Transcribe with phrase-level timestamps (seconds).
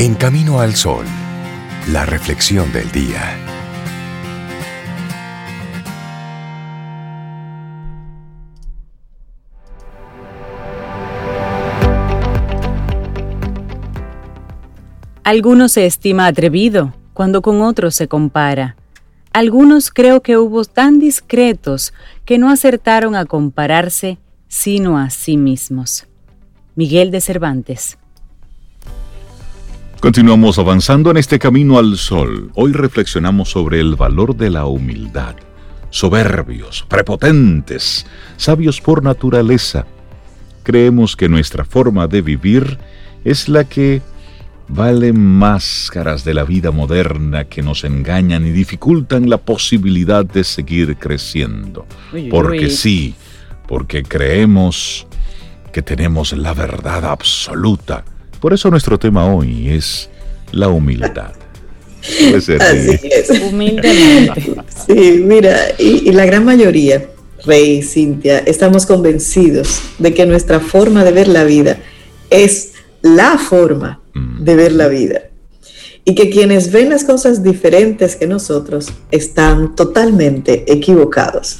[0.00, 1.04] En Camino al Sol,
[1.88, 3.36] la reflexión del día.
[15.24, 18.76] Algunos se estima atrevido cuando con otros se compara.
[19.32, 21.92] Algunos creo que hubo tan discretos
[22.24, 26.06] que no acertaron a compararse sino a sí mismos.
[26.76, 27.98] Miguel de Cervantes.
[30.00, 32.52] Continuamos avanzando en este camino al sol.
[32.54, 35.34] Hoy reflexionamos sobre el valor de la humildad.
[35.90, 38.06] Soberbios, prepotentes,
[38.36, 39.86] sabios por naturaleza.
[40.62, 42.78] Creemos que nuestra forma de vivir
[43.24, 44.00] es la que
[44.68, 50.96] vale máscaras de la vida moderna que nos engañan y dificultan la posibilidad de seguir
[50.96, 51.86] creciendo.
[52.30, 53.16] Porque sí,
[53.66, 55.08] porque creemos
[55.72, 58.04] que tenemos la verdad absoluta
[58.40, 60.08] por eso nuestro tema hoy es
[60.52, 61.32] la humildad.
[62.02, 62.52] Así
[63.10, 63.30] es.
[63.42, 64.54] Humildemente.
[64.86, 67.06] Sí, mira, y, la gran mayoría,
[67.44, 71.78] Rey, Cintia, estamos convencidos de que nuestra forma de ver la vida
[72.30, 72.72] es
[73.02, 74.44] la forma mm.
[74.44, 75.22] de ver la vida.
[76.04, 81.58] Y que quienes ven las cosas diferentes que nosotros están totalmente equivocados.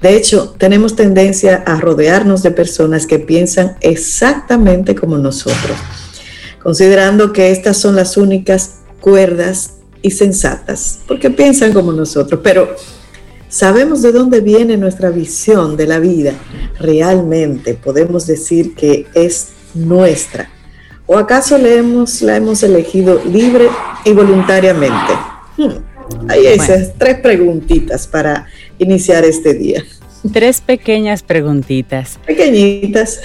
[0.00, 5.76] De hecho, tenemos tendencia a rodearnos de personas que piensan exactamente como nosotros
[6.62, 12.76] considerando que estas son las únicas cuerdas y sensatas, porque piensan como nosotros, pero
[13.48, 16.32] sabemos de dónde viene nuestra visión de la vida.
[16.78, 20.50] Realmente podemos decir que es nuestra.
[21.06, 23.68] ¿O acaso la hemos, la hemos elegido libre
[24.04, 25.14] y voluntariamente?
[25.56, 28.46] Hmm, hay esas tres preguntitas para
[28.78, 29.84] iniciar este día.
[30.32, 32.18] Tres pequeñas preguntitas.
[32.26, 33.20] Pequeñitas.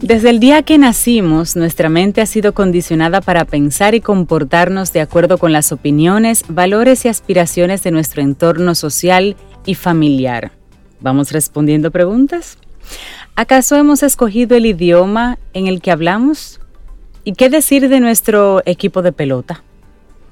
[0.00, 5.00] Desde el día que nacimos, nuestra mente ha sido condicionada para pensar y comportarnos de
[5.00, 9.36] acuerdo con las opiniones, valores y aspiraciones de nuestro entorno social
[9.66, 10.52] y familiar.
[11.00, 12.58] ¿Vamos respondiendo preguntas?
[13.34, 16.60] ¿Acaso hemos escogido el idioma en el que hablamos?
[17.24, 19.62] ¿Y qué decir de nuestro equipo de pelota?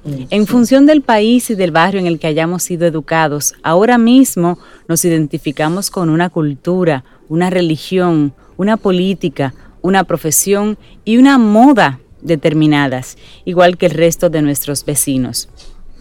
[0.03, 4.57] En función del país y del barrio en el que hayamos sido educados, ahora mismo
[4.87, 13.17] nos identificamos con una cultura, una religión, una política, una profesión y una moda determinadas,
[13.45, 15.49] igual que el resto de nuestros vecinos.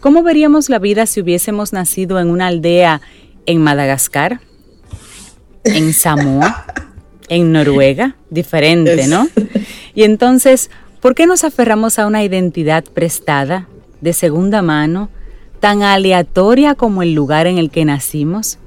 [0.00, 3.02] ¿Cómo veríamos la vida si hubiésemos nacido en una aldea
[3.46, 4.40] en Madagascar,
[5.64, 6.64] en Samoa,
[7.28, 8.16] en Noruega?
[8.30, 9.28] Diferente, ¿no?
[9.94, 13.68] Y entonces, ¿por qué nos aferramos a una identidad prestada,
[14.00, 15.08] de segunda mano,
[15.60, 18.58] tan aleatoria como el lugar en el que nacimos?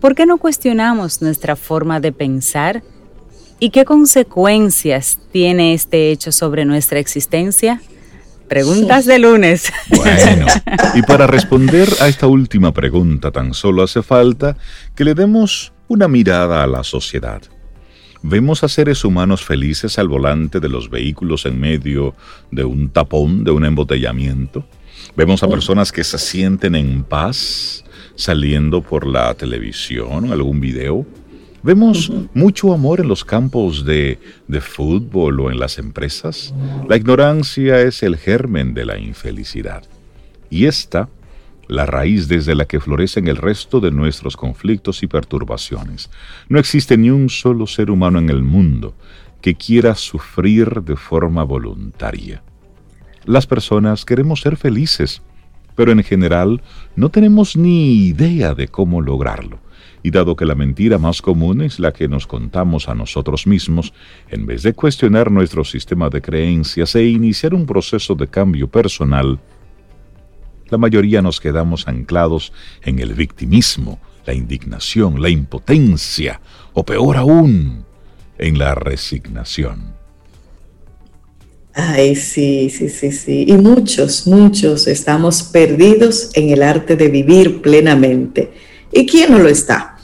[0.00, 2.82] ¿Por qué no cuestionamos nuestra forma de pensar?
[3.58, 7.80] ¿Y qué consecuencias tiene este hecho sobre nuestra existencia?
[8.48, 9.72] Preguntas de lunes.
[9.94, 10.46] Bueno,
[10.94, 14.56] y para responder a esta última pregunta tan solo hace falta
[14.94, 17.42] que le demos una mirada a la sociedad.
[18.22, 22.14] Vemos a seres humanos felices al volante de los vehículos en medio
[22.50, 24.64] de un tapón, de un embotellamiento.
[25.16, 27.84] Vemos a personas que se sienten en paz
[28.16, 31.06] saliendo por la televisión o algún video.
[31.62, 34.18] Vemos mucho amor en los campos de,
[34.48, 36.52] de, fútbol o en las empresas.
[36.88, 39.84] La ignorancia es el germen de la infelicidad.
[40.50, 41.08] Y esta,
[41.68, 46.10] la raíz desde la que florecen el resto de nuestros conflictos y perturbaciones.
[46.48, 48.94] No existe ni un solo ser humano en el mundo
[49.40, 52.42] que quiera sufrir de forma voluntaria.
[53.24, 55.22] Las personas queremos ser felices,
[55.76, 56.62] pero en general
[56.96, 59.60] no tenemos ni idea de cómo lograrlo.
[60.02, 63.92] Y dado que la mentira más común es la que nos contamos a nosotros mismos,
[64.30, 69.38] en vez de cuestionar nuestro sistema de creencias e iniciar un proceso de cambio personal,
[70.70, 76.40] la mayoría nos quedamos anclados en el victimismo, la indignación, la impotencia,
[76.72, 77.84] o peor aún,
[78.38, 79.96] en la resignación.
[81.74, 83.44] Ay, sí, sí, sí, sí.
[83.48, 88.52] Y muchos, muchos estamos perdidos en el arte de vivir plenamente
[88.92, 89.97] ¿Y quién no lo está?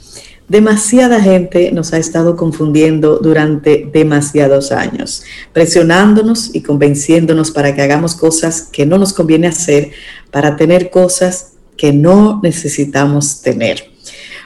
[0.47, 8.13] Demasiada gente nos ha estado confundiendo durante demasiados años, presionándonos y convenciéndonos para que hagamos
[8.13, 9.91] cosas que no nos conviene hacer,
[10.29, 13.91] para tener cosas que no necesitamos tener.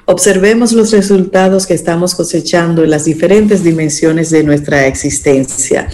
[0.06, 5.90] Observemos los resultados que estamos cosechando en las diferentes dimensiones de nuestra existencia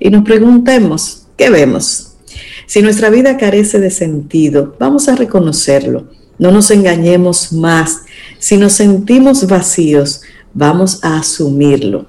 [0.00, 2.14] y nos preguntemos, ¿qué vemos?
[2.66, 6.06] Si nuestra vida carece de sentido, vamos a reconocerlo.
[6.40, 8.00] No nos engañemos más
[8.38, 10.22] si nos sentimos vacíos,
[10.54, 12.06] vamos a asumirlo.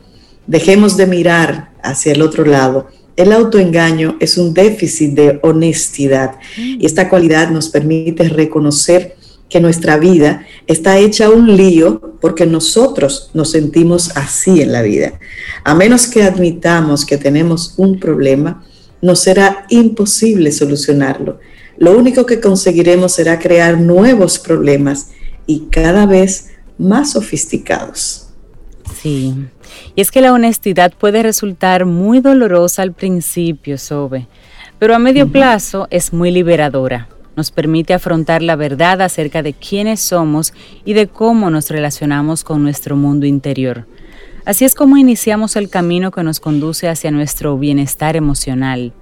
[0.48, 2.88] Dejemos de mirar hacia el otro lado.
[3.18, 9.18] El autoengaño es un déficit de honestidad y esta cualidad nos permite reconocer
[9.50, 15.20] que nuestra vida está hecha un lío porque nosotros nos sentimos así en la vida.
[15.66, 18.64] A menos que admitamos que tenemos un problema,
[19.02, 21.40] nos será imposible solucionarlo.
[21.82, 25.14] Lo único que conseguiremos será crear nuevos problemas
[25.48, 28.30] y cada vez más sofisticados.
[29.02, 29.34] Sí,
[29.96, 34.28] y es que la honestidad puede resultar muy dolorosa al principio, Sobe,
[34.78, 37.10] pero a medio plazo es muy liberadora.
[37.36, 40.54] Nos permite afrontar la verdad acerca de quiénes somos
[40.86, 43.88] y de cómo nos relacionamos con nuestro mundo interior.
[44.46, 48.94] Así es como iniciamos el camino que nos conduce hacia nuestro bienestar emocional.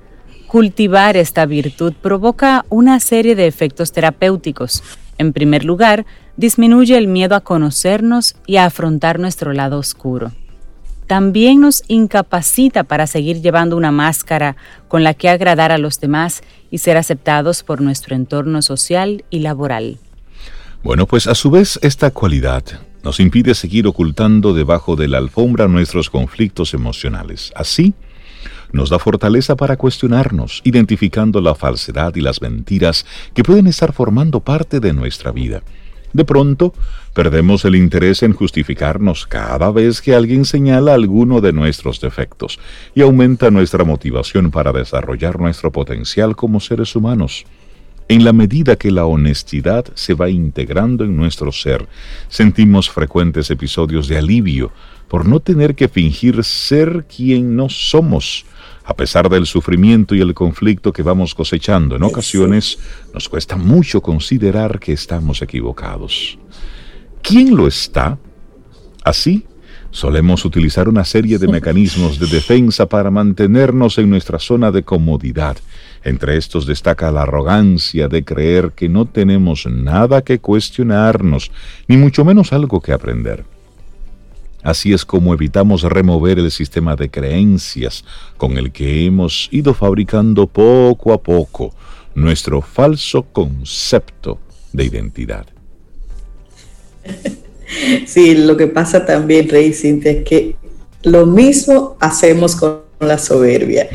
[0.49, 4.81] Cultivar esta virtud provoca una serie de efectos terapéuticos.
[5.19, 6.07] En primer lugar,
[6.37, 10.31] disminuye el miedo a conocernos y a afrontar nuestro lado oscuro.
[11.05, 14.55] También nos incapacita para seguir llevando una máscara
[14.87, 16.41] con la que agradar a los demás
[16.71, 19.99] y ser aceptados por nuestro entorno social y laboral.
[20.83, 22.63] Bueno, pues a su vez esta cualidad
[23.03, 27.51] nos impide seguir ocultando debajo de la alfombra nuestros conflictos emocionales.
[27.55, 27.93] Así,
[28.71, 34.39] nos da fortaleza para cuestionarnos, identificando la falsedad y las mentiras que pueden estar formando
[34.39, 35.61] parte de nuestra vida.
[36.11, 36.73] De pronto,
[37.13, 42.59] perdemos el interés en justificarnos cada vez que alguien señala alguno de nuestros defectos
[42.95, 47.45] y aumenta nuestra motivación para desarrollar nuestro potencial como seres humanos.
[48.07, 51.87] En la medida que la honestidad se va integrando en nuestro ser,
[52.27, 54.71] sentimos frecuentes episodios de alivio
[55.09, 58.45] por no tener que fingir ser quien no somos
[58.89, 62.79] a pesar del sufrimiento y el conflicto que vamos cosechando, en ocasiones
[63.13, 66.39] nos cuesta mucho considerar que estamos equivocados.
[67.21, 68.17] ¿Quién lo está?
[69.03, 69.45] Así,
[69.91, 75.57] solemos utilizar una serie de mecanismos de defensa para mantenernos en nuestra zona de comodidad.
[76.03, 81.51] Entre estos destaca la arrogancia de creer que no tenemos nada que cuestionarnos,
[81.87, 83.45] ni mucho menos algo que aprender.
[84.61, 88.03] Así es como evitamos remover el sistema de creencias
[88.37, 91.73] con el que hemos ido fabricando poco a poco
[92.13, 94.39] nuestro falso concepto
[94.73, 95.45] de identidad.
[98.07, 100.55] Sí, lo que pasa también, Rey Cintia, es que
[101.03, 103.87] lo mismo hacemos con la soberbia.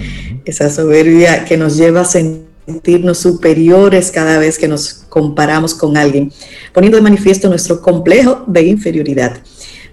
[0.45, 6.33] Esa soberbia que nos lleva a sentirnos superiores cada vez que nos comparamos con alguien,
[6.73, 9.43] poniendo de manifiesto nuestro complejo de inferioridad.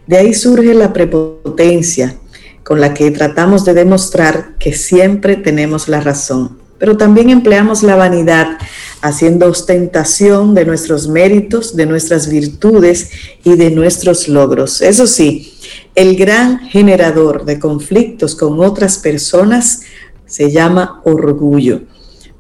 [0.08, 2.18] De ahí surge la prepotencia
[2.64, 7.96] con la que tratamos de demostrar que siempre tenemos la razón, pero también empleamos la
[7.96, 8.58] vanidad
[9.02, 13.10] haciendo ostentación de nuestros méritos, de nuestras virtudes
[13.44, 14.82] y de nuestros logros.
[14.82, 15.54] Eso sí,
[15.96, 19.82] el gran generador de conflictos con otras personas
[20.26, 21.82] se llama orgullo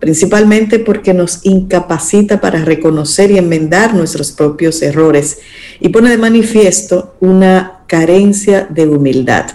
[0.01, 5.38] principalmente porque nos incapacita para reconocer y enmendar nuestros propios errores
[5.79, 9.46] y pone de manifiesto una carencia de humildad.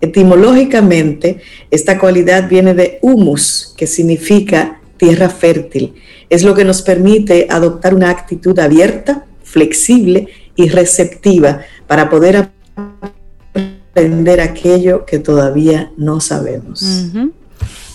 [0.00, 5.94] Etimológicamente, esta cualidad viene de humus, que significa tierra fértil.
[6.28, 12.50] Es lo que nos permite adoptar una actitud abierta, flexible y receptiva para poder
[13.54, 16.82] aprender aquello que todavía no sabemos.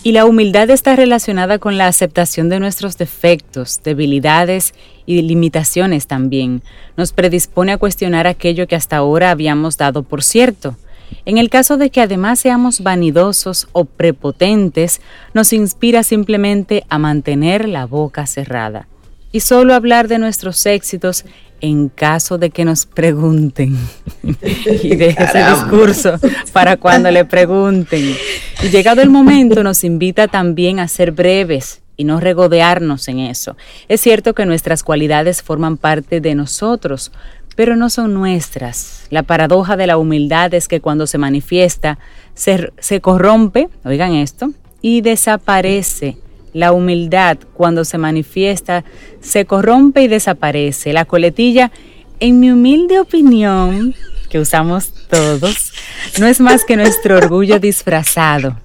[0.01, 4.73] Y la humildad está relacionada con la aceptación de nuestros defectos, debilidades
[5.05, 6.61] y limitaciones también.
[6.95, 10.77] Nos predispone a cuestionar aquello que hasta ahora habíamos dado por cierto.
[11.25, 15.01] En el caso de que además seamos vanidosos o prepotentes,
[15.33, 18.87] nos inspira simplemente a mantener la boca cerrada
[19.31, 21.25] y solo hablar de nuestros éxitos
[21.61, 23.77] en caso de que nos pregunten.
[24.23, 26.19] y deje ese discurso
[26.53, 28.15] para cuando le pregunten.
[28.63, 33.57] Y llegado el momento nos invita también a ser breves y no regodearnos en eso.
[33.87, 37.11] Es cierto que nuestras cualidades forman parte de nosotros,
[37.55, 39.05] pero no son nuestras.
[39.09, 41.99] La paradoja de la humildad es que cuando se manifiesta,
[42.33, 44.51] se, se corrompe, oigan esto,
[44.81, 46.17] y desaparece
[46.53, 48.83] la humildad, cuando se manifiesta,
[49.21, 50.93] se corrompe y desaparece.
[50.93, 51.71] La coletilla,
[52.19, 53.95] en mi humilde opinión,
[54.29, 55.73] que usamos todos
[56.19, 58.57] no es más que nuestro orgullo disfrazado.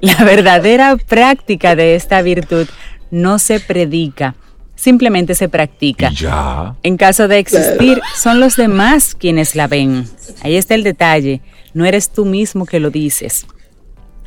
[0.00, 2.66] La verdadera práctica de esta virtud
[3.10, 4.34] no se predica,
[4.74, 6.10] simplemente se practica.
[6.10, 6.74] Ya.
[6.82, 10.08] En caso de existir, son los demás quienes la ven.
[10.42, 11.40] Ahí está el detalle,
[11.72, 13.46] no eres tú mismo que lo dices.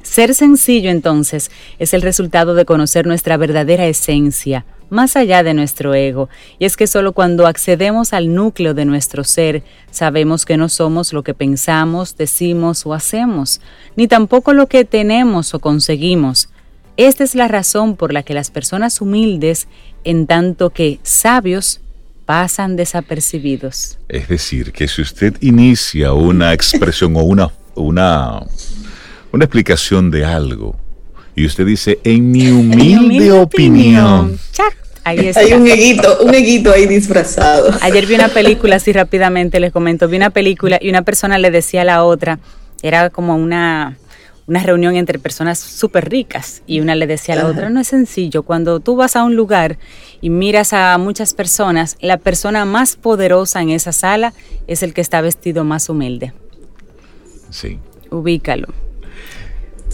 [0.05, 5.95] Ser sencillo entonces es el resultado de conocer nuestra verdadera esencia, más allá de nuestro
[5.95, 10.69] ego, y es que solo cuando accedemos al núcleo de nuestro ser, sabemos que no
[10.69, 13.61] somos lo que pensamos, decimos o hacemos,
[13.95, 16.49] ni tampoco lo que tenemos o conseguimos.
[16.97, 19.67] Esta es la razón por la que las personas humildes,
[20.03, 21.81] en tanto que sabios,
[22.25, 23.97] pasan desapercibidos.
[24.07, 28.43] Es decir, que si usted inicia una expresión o una, una,
[29.35, 30.77] una explicación de algo,
[31.35, 34.39] y usted dice, en mi humilde, opinión.
[35.03, 37.69] Ahí Hay un eguito, un eguito ahí disfrazado.
[37.81, 41.51] Ayer vi una película, así rápidamente les comento, vi una película y una persona le
[41.51, 42.39] decía a la otra,
[42.81, 43.97] era como una,
[44.47, 47.89] una reunión entre personas súper ricas y una le decía a la otra, no es
[47.89, 49.77] sencillo, cuando tú vas a un lugar
[50.21, 54.33] y miras a muchas personas, la persona más poderosa en esa sala
[54.65, 56.31] es el que está vestido más humilde.
[57.49, 57.79] Sí.
[58.09, 58.84] Ubícalo.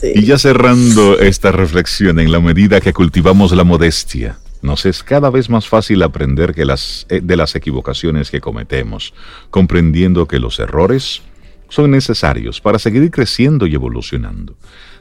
[0.03, 5.29] Y ya cerrando esta reflexión, en la medida que cultivamos la modestia, nos es cada
[5.29, 9.13] vez más fácil aprender que las, eh, de las equivocaciones que cometemos,
[9.51, 11.21] comprendiendo que los errores
[11.69, 14.55] son necesarios para seguir creciendo y evolucionando.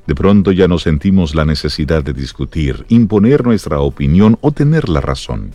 [0.06, 5.00] De pronto ya no sentimos la necesidad de discutir, imponer nuestra opinión o tener la
[5.00, 5.52] razón.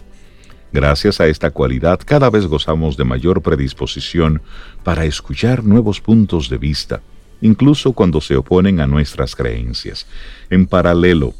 [0.71, 4.41] Gracias a esta cualidad cada vez gozamos de mayor predisposición
[4.83, 7.01] para escuchar nuevos puntos de vista,
[7.45, 10.07] incluso cuando se oponen a nuestras creencias.
[10.49, 11.33] En paralelo,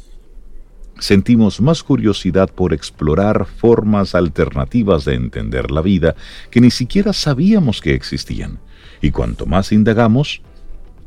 [0.98, 6.14] sentimos más curiosidad por explorar formas alternativas de entender la vida
[6.50, 8.58] que ni siquiera sabíamos que existían.
[9.02, 10.42] Y cuanto más indagamos,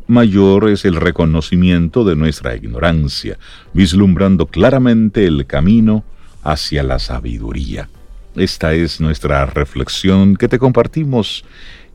[0.07, 3.39] mayor es el reconocimiento de nuestra ignorancia,
[3.73, 6.03] vislumbrando claramente el camino
[6.43, 7.89] hacia la sabiduría.
[8.35, 11.45] Esta es nuestra reflexión que te compartimos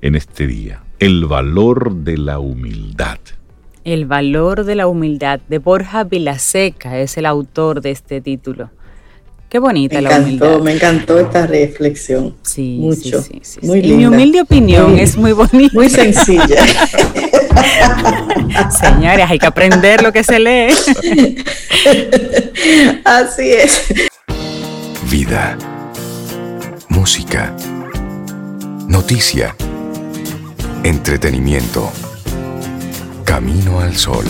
[0.00, 3.18] en este día el valor de la humildad.
[3.84, 8.70] El valor de la humildad de Borja Vilaseca es el autor de este título.
[9.50, 10.60] Qué bonita la humildad.
[10.60, 12.34] Me encantó esta reflexión.
[12.40, 13.20] Sí, mucho.
[13.20, 15.74] Sí, sí, muy y mi humilde opinión es muy bonita.
[15.74, 16.46] Muy sencilla.
[18.70, 20.72] Señores, hay que aprender lo que se lee.
[23.04, 23.92] Así es.
[25.10, 25.58] Vida.
[26.88, 27.54] Música.
[28.88, 29.54] Noticia
[30.84, 31.90] Entretenimiento.
[33.24, 34.26] Camino al sol.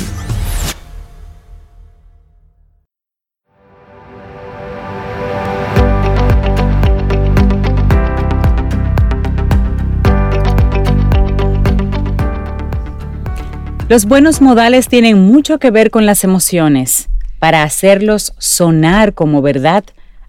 [13.89, 17.09] Los buenos modales tienen mucho que ver con las emociones.
[17.41, 19.83] Para hacerlos sonar como verdad,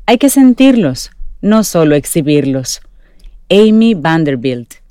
[0.07, 2.81] hay que sentirlos, no solo exhibirlos.
[3.51, 4.84] Amy Vanderbilt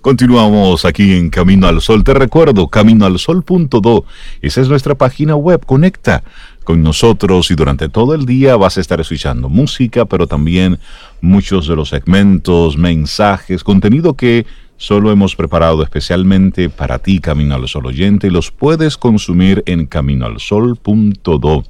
[0.00, 2.04] Continuamos aquí en Camino al Sol.
[2.04, 4.06] Te recuerdo, caminoalsol.do.
[4.40, 5.66] Esa es nuestra página web.
[5.66, 6.22] Conecta
[6.64, 10.78] con nosotros y durante todo el día vas a estar escuchando música, pero también
[11.20, 14.46] muchos de los segmentos, mensajes, contenido que
[14.78, 21.64] solo hemos preparado especialmente para ti, Camino al Sol oyente, los puedes consumir en caminoalsol.do.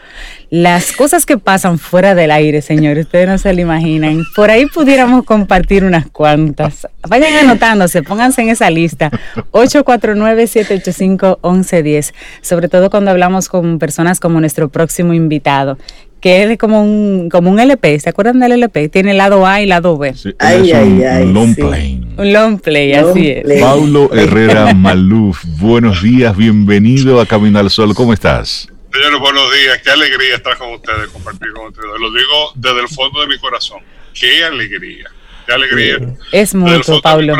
[0.50, 4.24] Las cosas que pasan fuera del aire, señores, ustedes no se lo imaginan.
[4.36, 6.86] Por ahí pudiéramos compartir unas cuantas.
[7.08, 9.10] Vayan anotándose, pónganse en esa lista.
[9.52, 12.14] 849-785-1110.
[12.42, 15.78] Sobre todo cuando hablamos con personas como nuestro próximo invitado,
[16.22, 18.00] que es como un, como un LP.
[18.00, 18.90] ¿Se acuerdan del LP?
[18.90, 20.13] Tiene lado A y lado B.
[20.13, 22.01] Sí, ay, ay, ay, un long play.
[22.16, 23.60] Un long play, así es.
[23.60, 27.96] Paulo Herrera Maluf, buenos días, bienvenido a Camino al Sol.
[27.96, 28.70] ¿Cómo estás?
[28.94, 29.80] Señores, buenos días.
[29.84, 31.88] Qué alegría estar con ustedes, compartir con ustedes.
[32.00, 33.80] Lo digo desde el fondo de mi corazón.
[34.13, 35.10] Qué alegría.
[35.48, 35.98] Qué alegría.
[36.32, 37.36] Es mucho, Pablo.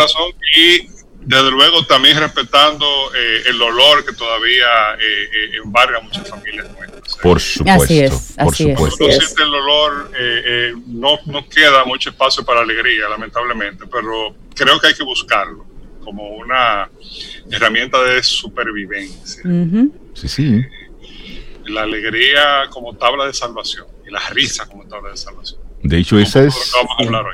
[0.57, 0.88] y
[1.23, 2.85] desde luego también respetando
[3.15, 7.17] eh, el dolor que todavía eh, eh, embarga a muchas familias nuestras.
[7.17, 7.83] Por supuesto.
[7.83, 8.97] Así es, por supuesto.
[8.97, 10.11] Cuando siente el dolor,
[10.87, 15.65] no, no queda mucho espacio para alegría, lamentablemente, pero creo que hay que buscarlo
[16.03, 16.89] como una
[17.51, 19.43] herramienta de supervivencia.
[20.13, 20.61] Sí, sí.
[21.65, 25.70] La alegría como tabla de salvación y la risa como tabla de salvación.
[25.83, 26.73] De hecho, esa es,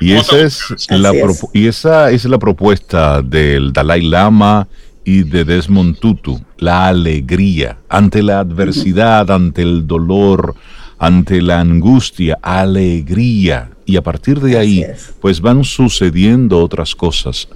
[0.00, 1.12] y esa es, la
[1.52, 4.68] y esa es la propuesta del Dalai Lama
[5.04, 10.54] y de Desmond Tutu, la alegría ante la adversidad, ante el dolor,
[10.98, 13.70] ante la angustia, alegría.
[13.86, 14.84] Y a partir de ahí,
[15.20, 17.48] pues van sucediendo otras cosas.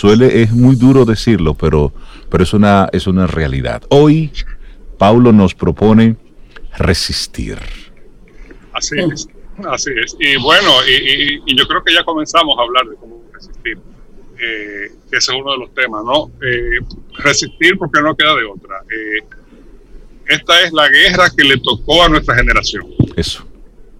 [0.00, 1.92] Suele, es muy duro decirlo, pero,
[2.30, 3.82] pero es, una, es una realidad.
[3.88, 4.30] Hoy,
[4.98, 6.16] Paulo nos propone
[6.78, 7.58] resistir.
[8.72, 9.28] Así es.
[9.68, 10.16] Así es.
[10.18, 13.78] Y bueno, y, yo creo que ya comenzamos a hablar de cómo resistir,
[14.38, 16.30] eh, que ese es uno de los temas, ¿no?
[16.42, 16.80] Eh,
[17.18, 18.82] resistir porque no queda de otra.
[18.90, 19.24] Eh,
[20.26, 22.86] esta es la guerra que le tocó a nuestra generación.
[23.16, 23.46] Eso.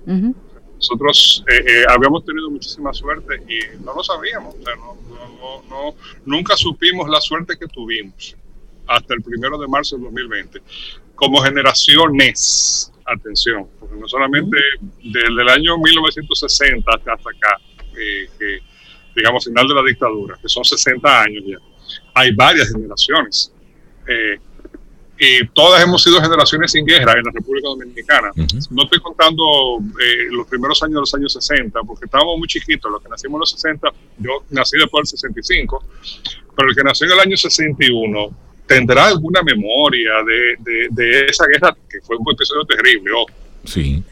[0.07, 1.45] Nosotros
[1.89, 4.55] habíamos tenido muchísima suerte y no lo sabíamos.
[4.55, 5.95] O sea, no, no, no,
[6.27, 8.37] nunca supimos la suerte que tuvimos
[8.87, 10.61] hasta el primero de marzo del 2020
[11.15, 14.57] como generaciones atención, porque no solamente
[15.03, 17.61] desde el año 1960 hasta acá,
[17.97, 18.59] eh, que,
[19.15, 21.59] digamos, final de la dictadura, que son 60 años ya,
[22.15, 23.53] hay varias generaciones.
[24.07, 24.39] Eh,
[25.17, 28.33] y todas hemos sido generaciones sin guerra en la República Dominicana.
[28.71, 29.45] No estoy contando
[30.01, 33.37] eh, los primeros años de los años 60, porque estábamos muy chiquitos, los que nacimos
[33.37, 35.85] en los 60, yo nací después del 65,
[36.57, 41.77] pero el que nació en el año 61 tendrá alguna memoria de, de, esa guerra,
[41.89, 43.11] que fue un episodio terrible,
[43.65, 44.05] Sí.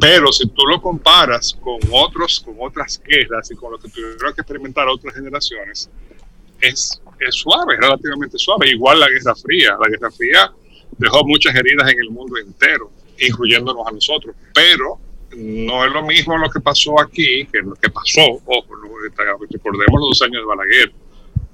[0.00, 4.34] Pero si tú lo comparas con otros, con otras guerras y con lo que tuvieron
[4.34, 5.90] que experimentar otras generaciones,
[6.60, 8.70] es, es suave, relativamente suave.
[8.70, 9.76] Igual la Guerra Fría.
[9.78, 10.52] La Guerra Fría
[10.96, 14.34] dejó muchas heridas en el mundo entero, incluyéndonos a nosotros.
[14.54, 14.98] Pero
[15.36, 18.22] no es lo mismo lo que pasó aquí que lo que pasó.
[18.44, 18.74] Ojo,
[19.50, 20.92] recordemos los dos años de Balaguer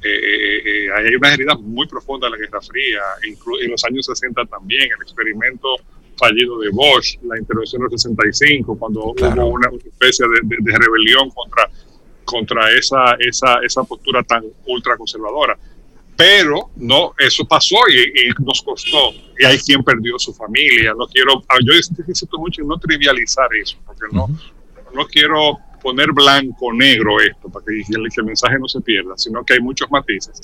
[0.04, 4.06] eh, eh, eh, hay una herida muy profunda en la Guerra Fría, en los años
[4.06, 5.76] 60 también, el experimento
[6.16, 11.70] fallido de Bosch, la intervención del 65, cuando hubo una, especie de, rebelión contra,
[12.24, 15.56] contra esa, esa, esa postura tan ultraconservadora.
[16.16, 19.12] Pero no, eso pasó y, nos costó.
[19.38, 20.92] Y hay quien perdió su familia.
[20.96, 24.28] No quiero, ah, yo insisto mucho en no trivializar eso, porque no,
[24.94, 29.54] no quiero poner blanco negro esto para que, el, mensaje no se pierda, sino que
[29.54, 30.40] hay muchos matices.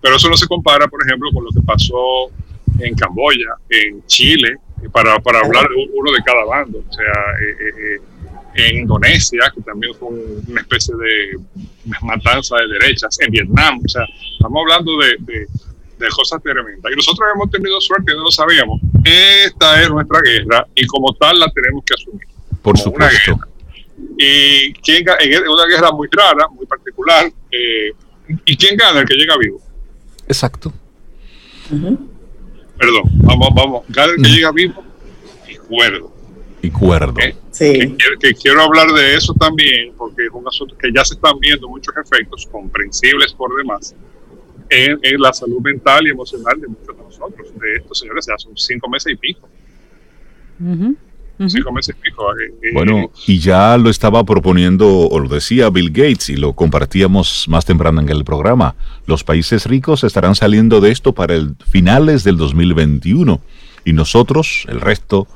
[0.00, 2.30] Pero eso no se compara, por ejemplo, con lo que pasó
[2.78, 4.56] en Camboya, en Chile,
[4.92, 6.78] para, para hablar de uno de cada bando.
[6.78, 8.00] O sea, eh, eh, eh,
[8.54, 11.38] en Indonesia, que también fue una especie de
[12.02, 13.80] matanza de derechas, en Vietnam.
[13.84, 15.46] O sea, estamos hablando de, de,
[15.98, 16.92] de cosas tremendas.
[16.92, 18.80] Y nosotros hemos tenido suerte no lo sabíamos.
[19.04, 22.26] Esta es nuestra guerra y como tal la tenemos que asumir.
[22.60, 23.38] Por supuesto.
[24.18, 27.30] Y quién, en una guerra muy rara, muy particular.
[27.50, 27.92] Eh,
[28.44, 29.00] ¿Y quién gana?
[29.00, 29.60] El que llega vivo.
[30.26, 30.72] Exacto.
[31.68, 33.84] Perdón, vamos, vamos.
[33.88, 34.82] Gana el que llega vivo
[35.48, 36.12] y cuerdo.
[36.62, 37.14] Y cuerdo.
[37.50, 37.96] Sí.
[38.20, 41.68] Que, quiero hablar de eso también, porque es un asunto que ya se están viendo
[41.68, 43.94] muchos efectos comprensibles por demás
[44.72, 48.56] en, la salud mental y emocional de muchos de nosotros, de estos señores, ya son
[48.56, 49.48] cinco meses y pico.
[52.74, 57.64] Bueno, y ya lo estaba proponiendo, o lo decía Bill Gates, y lo compartíamos más
[57.64, 58.74] temprano en el programa.
[59.06, 63.40] Los países ricos estarán saliendo de esto para el finales del 2021
[63.84, 65.26] y nosotros, el resto,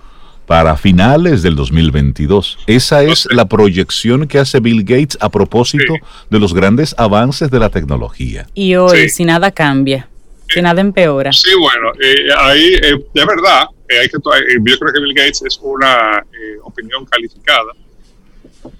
[0.46, 2.58] para finales del 2022.
[2.66, 5.94] Esa es la proyección que hace Bill Gates a propósito
[6.30, 8.46] de los grandes avances de la tecnología.
[8.54, 10.08] Y hoy, si nada cambia,
[10.48, 11.32] si nada empeora.
[11.32, 15.14] Sí, bueno, eh, ahí eh, de verdad eh, hay que, eh, yo creo que Bill
[15.14, 17.72] Gates es una eh, opinión calificada,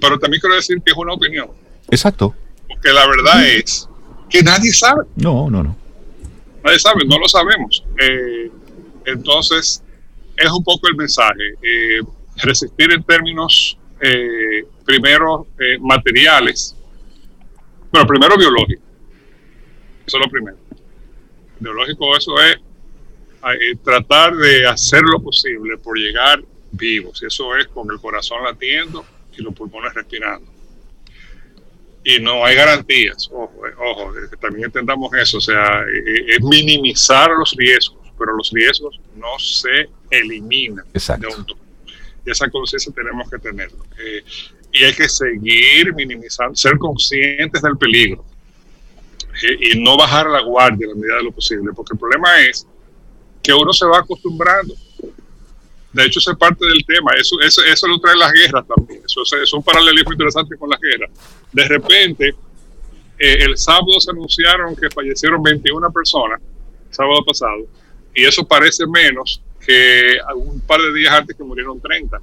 [0.01, 1.49] pero también quiero decir que es una opinión.
[1.91, 2.35] Exacto.
[2.69, 3.89] Porque la verdad es
[4.29, 5.05] que nadie sabe.
[5.15, 5.77] No, no, no.
[6.65, 7.85] Nadie sabe, no lo sabemos.
[9.05, 9.83] entonces,
[10.37, 11.55] es un poco el mensaje.
[12.43, 13.79] resistir en términos,
[14.85, 15.47] primero,
[15.81, 16.75] materiales,
[17.93, 18.83] bueno, primero biológico.
[20.05, 20.57] Eso es lo primero.
[21.59, 26.43] Biológico, eso es eh, tratar de hacer lo posible por llegar
[26.73, 27.23] vivos.
[27.23, 29.05] Y eso es con el corazón latiendo
[29.37, 30.51] y los pulmones respirando.
[32.05, 36.41] Y no hay garantías, ojo, eh, ojo, que también entendamos eso, o sea, eh, es
[36.41, 41.29] minimizar los riesgos, pero los riesgos no se eliminan Exacto.
[42.25, 43.85] Y esa conciencia tenemos que tenerlo.
[44.73, 48.25] y hay que seguir minimizando, ser conscientes del peligro
[49.43, 52.67] y no bajar la guardia a la medida de lo posible, porque el problema es
[53.43, 54.75] que uno se va acostumbrando.
[55.93, 57.13] De hecho, eso es parte del tema.
[57.19, 59.03] Eso, eso, eso lo trae las guerras también.
[59.05, 61.11] Eso, es un paralelismo interesante con las guerras.
[61.53, 62.35] De repente,
[63.19, 66.41] eh, el sábado se anunciaron que fallecieron 21 personas,
[66.91, 67.67] sábado pasado,
[68.15, 72.21] y eso parece menos que un par de días antes que murieron 30.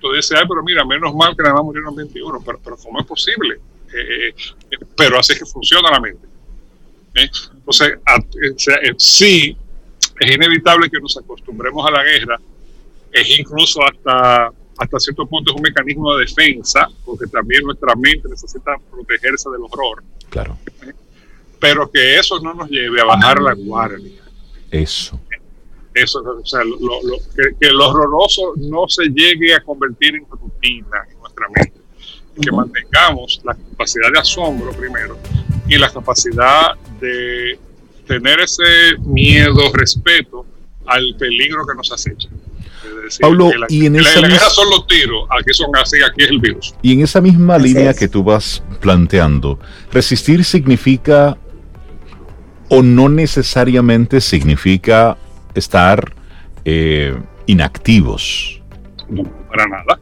[0.00, 3.00] Tú dices, ay, pero mira, menos mal que nada más murieron 21, pero, pero ¿cómo
[3.00, 3.58] es posible?
[3.92, 6.26] Eh, eh, pero así es que funciona la mente.
[7.14, 7.98] Entonces,
[8.96, 9.56] sí,
[10.20, 12.38] es inevitable que nos acostumbremos a la guerra,
[13.12, 18.28] es incluso hasta, hasta cierto punto es un mecanismo de defensa, porque también nuestra mente
[18.28, 20.02] necesita protegerse del horror.
[20.30, 20.58] Claro.
[21.58, 24.22] Pero que eso no nos lleve a bajar la guardia.
[24.70, 25.20] Eso.
[25.94, 26.60] Eso, o sea,
[27.34, 31.77] que, que, lo horroroso no se llegue a convertir en rutina en nuestra mente.
[32.40, 35.18] Que mantengamos la capacidad de asombro primero
[35.66, 37.58] y la capacidad de
[38.06, 40.46] tener ese miedo, respeto
[40.86, 42.28] al peligro que nos acecha.
[43.20, 46.74] Pablo, y en esa la son los tiros, aquí son así, aquí es el virus.
[46.82, 49.58] Y en esa misma línea que tú vas planteando,
[49.92, 51.36] resistir significa
[52.68, 55.16] o no necesariamente significa
[55.54, 56.14] estar
[56.64, 58.62] eh, inactivos.
[59.08, 59.98] No, para nada.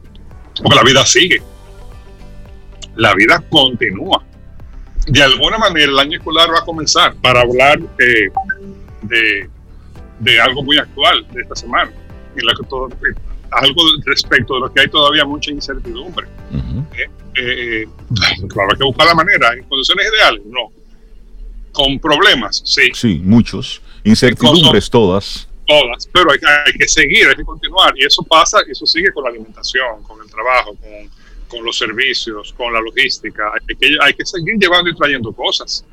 [0.61, 1.41] Porque la vida sigue.
[2.97, 4.23] La vida continúa.
[5.07, 8.29] De alguna manera el año escolar va a comenzar para hablar eh,
[9.03, 9.49] de,
[10.19, 11.91] de, algo muy actual de esta semana.
[12.35, 12.89] Y la que todo,
[13.51, 16.27] algo respecto de lo que hay todavía mucha incertidumbre.
[17.39, 17.85] Eh,
[18.49, 19.53] claro, hay que buscar la manera.
[19.53, 20.41] ¿En condiciones ideales?
[20.45, 20.71] No.
[21.71, 22.91] Con problemas, sí.
[22.93, 23.81] Sí, muchos.
[24.03, 27.93] Incertidumbres todas todas, pero hay, hay, que seguir, hay que continuar.
[27.97, 31.09] Y eso pasa, eso sigue con la alimentación, con el trabajo, con,
[31.47, 33.51] con los servicios, con la logística.
[33.53, 35.85] Hay que, hay que seguir llevando y trayendo cosas.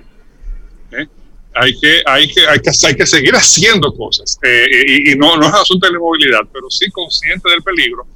[0.92, 1.06] ¿eh?
[1.54, 4.38] Hay, que, hay, que, hay, que, hay que seguir haciendo cosas.
[4.42, 8.06] Eh, y, no, no es asunto de la movilidad, pero sí consciente del peligro.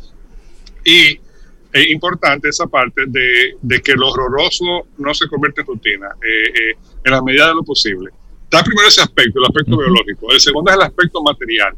[0.85, 1.21] Y
[1.73, 6.75] es importante esa parte de, de que lo horroroso no se convierte en rutina, eh,
[7.05, 8.11] en la medida de lo posible.
[8.45, 10.33] Está primero ese aspecto, el aspecto biológico.
[10.33, 11.75] El segundo es el aspecto material.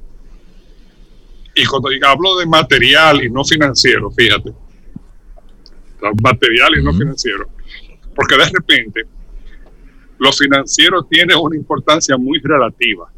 [1.54, 4.52] Y cuando hablo de material y no financiero, fíjate,
[6.22, 7.48] material y no financiero,
[8.14, 9.04] porque de repente
[10.18, 13.10] lo financiero tiene una importancia muy relativa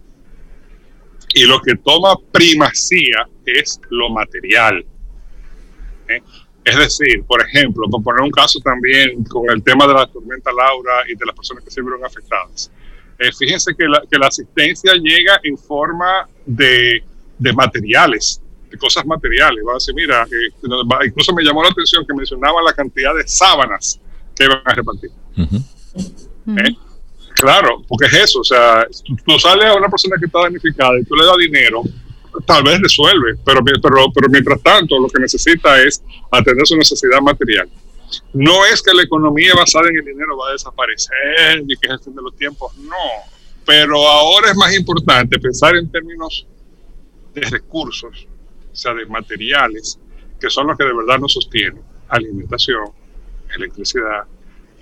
[1.35, 4.85] y lo que toma primacía es lo material.
[6.09, 6.23] ¿eh?
[6.65, 10.51] Es decir, por ejemplo, por poner un caso también con el tema de la tormenta
[10.53, 12.71] Laura y de las personas que se vieron afectadas.
[13.19, 17.03] Eh, fíjense que la, que la, asistencia llega en forma de,
[17.39, 18.42] de materiales,
[18.73, 19.63] de cosas materiales.
[19.67, 23.29] Va a decir, mira, eh, incluso me llamó la atención que mencionaba la cantidad de
[23.29, 24.01] sábanas
[24.35, 25.11] que iban a repartir.
[25.37, 26.77] ¿Eh?
[27.35, 28.87] Claro, porque es eso, o sea,
[29.25, 31.83] tú, sales a una persona que está damnificada y tú le das dinero,
[32.47, 37.21] tal vez resuelve, pero, pero, pero mientras tanto lo que necesita es atender su necesidad
[37.21, 37.69] material.
[38.35, 42.15] No es que la economía basada en el dinero va a desaparecer ni que gestión
[42.15, 43.33] de los tiempos, no.
[43.65, 46.47] Pero ahora es más importante pensar en términos
[47.35, 48.27] de recursos,
[48.73, 49.99] o sea, de materiales,
[50.41, 51.83] que son los que de verdad nos sostienen.
[52.09, 52.87] Alimentación,
[53.55, 54.25] electricidad,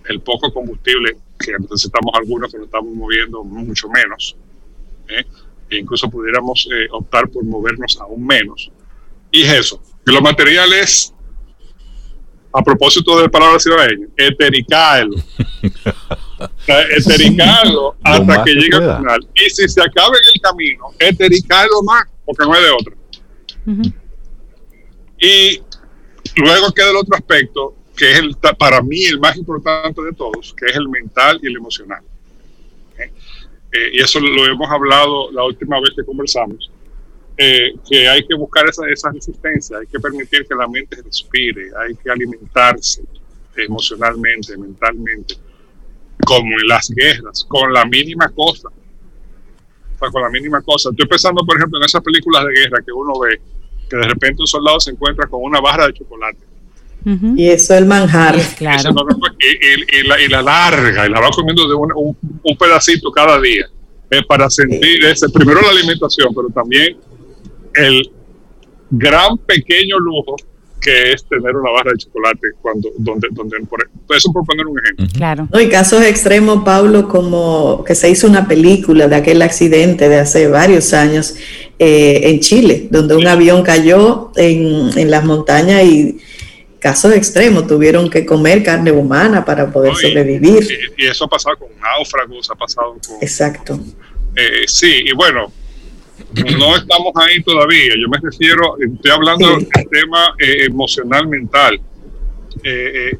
[0.08, 4.36] el poco combustible, que necesitamos algunos que lo estamos moviendo mucho menos.
[5.08, 5.24] ¿eh?
[5.68, 8.70] E incluso pudiéramos eh, optar por movernos aún menos.
[9.30, 11.14] Y eso, que los materiales
[12.52, 15.16] a propósito de palabra ciudadeña, etericarlo.
[16.66, 19.28] etericarlo hasta que, llegue al final.
[19.34, 22.94] Y si se acaba en el camino, etericarlo más, porque no hay de otra.
[25.18, 25.62] Y
[26.36, 30.54] luego queda el otro aspecto, que es el, para mí el más importante de todos,
[30.54, 32.02] que es el mental y el emocional.
[32.98, 33.12] ¿Eh?
[33.72, 36.70] Eh, y eso lo hemos hablado la última vez que conversamos
[37.42, 41.70] eh, que hay que buscar esa, esa resistencia, hay que permitir que la mente respire,
[41.74, 43.02] hay que alimentarse
[43.56, 45.36] emocionalmente, mentalmente,
[46.22, 48.68] como en las guerras, con la mínima cosa.
[50.00, 50.90] Sea, con la mínima cosa.
[50.90, 53.40] Estoy pensando, por ejemplo, en esas películas de guerra que uno ve,
[53.88, 56.38] que de repente un soldado se encuentra con una barra de chocolate.
[57.04, 58.36] Y eso es el manjar.
[58.58, 58.90] claro.
[59.38, 63.66] y, la, y, la, larga, y la va comiendo de un, un, pedacito cada día,
[64.10, 66.96] eh, para sentir ese, primero la alimentación, pero también
[67.74, 68.10] el
[68.90, 70.36] gran pequeño lujo
[70.80, 74.78] que es tener una barra de chocolate cuando donde donde por eso por poner un
[74.78, 75.06] ejemplo.
[75.14, 75.48] Claro.
[75.52, 80.18] No, y casos extremos Pablo como que se hizo una película de aquel accidente de
[80.18, 81.34] hace varios años
[81.78, 86.18] eh, en Chile donde un avión cayó en, en, las montañas y
[86.78, 90.66] casos extremos tuvieron que comer carne humana para poder sobrevivir.
[90.96, 93.78] y, eso ha pasado con náufragos ha pasado con exacto.
[94.34, 95.52] Eh, sí y bueno
[96.34, 97.94] no estamos ahí todavía.
[98.00, 101.80] Yo me refiero, estoy hablando del tema eh, emocional, mental,
[102.62, 103.18] eh, eh,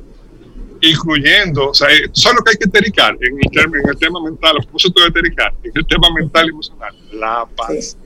[0.83, 4.57] incluyendo, o sea, eso lo que hay que tericar en el, en el tema mental,
[4.59, 7.99] de tericar, en el tema mental y emocional, la paciencia.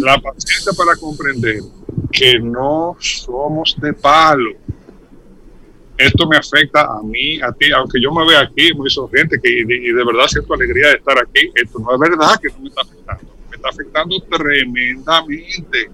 [0.00, 1.60] La paciencia para comprender
[2.10, 4.52] que no somos de palo.
[5.98, 9.48] Esto me afecta a mí, a ti, aunque yo me vea aquí muy sonriente que,
[9.48, 12.68] y, de, verdad siento alegría de estar aquí, esto no es verdad que no me
[12.68, 15.90] está afectando, me está afectando tremendamente.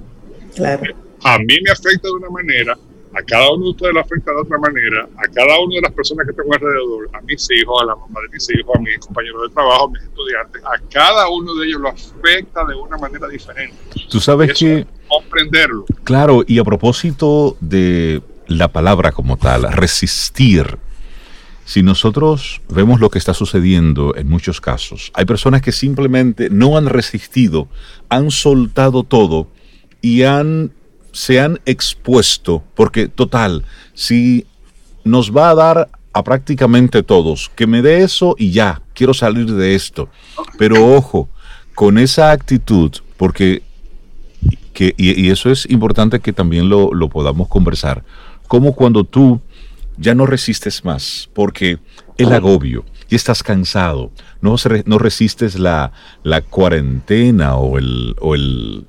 [1.24, 2.76] A mí me afecta de una manera
[3.14, 5.92] a cada uno de ustedes lo afecta de otra manera, a cada una de las
[5.92, 8.98] personas que tengo alrededor, a mis hijos, a la mamá de mis hijos, a mis
[8.98, 12.96] compañeros de trabajo, a mis estudiantes, a cada uno de ellos lo afecta de una
[12.96, 13.76] manera diferente.
[14.08, 14.86] Tú sabes que...
[15.08, 15.84] Comprenderlo.
[16.04, 18.22] Claro, y a propósito de
[18.58, 20.78] la palabra como tal, resistir.
[21.64, 26.76] Si nosotros vemos lo que está sucediendo en muchos casos, hay personas que simplemente no
[26.76, 27.68] han resistido,
[28.08, 29.48] han soltado todo
[30.00, 30.72] y han
[31.12, 34.46] se han expuesto, porque total, si
[35.04, 39.52] nos va a dar a prácticamente todos, que me dé eso y ya, quiero salir
[39.52, 40.08] de esto.
[40.58, 41.28] Pero ojo,
[41.74, 43.62] con esa actitud, porque,
[44.72, 48.04] que, y, eso es importante que también lo, podamos conversar,
[48.52, 49.40] como cuando tú
[49.96, 51.78] ya no resistes más, porque
[52.18, 54.10] el agobio, y estás cansado,
[54.42, 58.84] no, no resistes la, la cuarentena o el, o el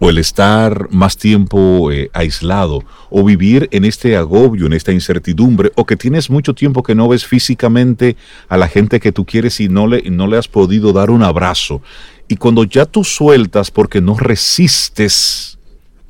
[0.00, 5.70] o el estar más tiempo eh, aislado, o vivir en este agobio, en esta incertidumbre,
[5.76, 8.16] o que tienes mucho tiempo que no ves físicamente
[8.48, 11.22] a la gente que tú quieres y no le, no le has podido dar un
[11.22, 11.80] abrazo.
[12.26, 15.55] Y cuando ya tú sueltas porque no resistes,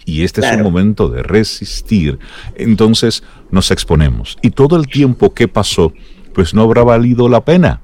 [0.07, 2.19] y este es un momento de resistir,
[2.55, 4.39] entonces nos exponemos.
[4.41, 5.93] Y todo el tiempo que pasó,
[6.33, 7.83] pues no habrá valido la pena,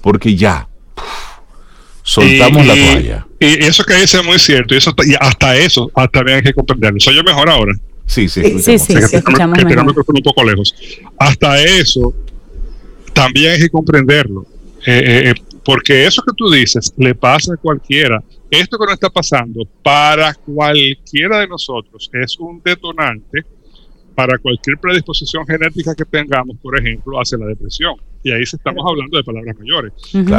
[0.00, 0.68] porque ya
[2.02, 3.26] soltamos la toalla.
[3.40, 6.42] Y eso que dice es muy cierto, y, eso, y hasta eso hasta bien hay
[6.44, 7.00] que comprenderlo.
[7.00, 7.74] ¿Soy yo mejor ahora?
[8.06, 9.94] Sí, sí, sí, sí, sí, escuchamos que mejor.
[10.06, 10.74] un poco lejos.
[11.18, 12.14] Hasta eso
[13.12, 14.46] también hay que comprenderlo.
[14.86, 15.34] Eh, eh, eh,
[15.64, 18.22] porque eso que tú dices le pasa a cualquiera.
[18.60, 23.44] Esto que nos está pasando para cualquiera de nosotros es un detonante
[24.14, 27.96] para cualquier predisposición genética que tengamos, por ejemplo, hacia la depresión.
[28.22, 29.92] Y ahí estamos hablando de palabras mayores.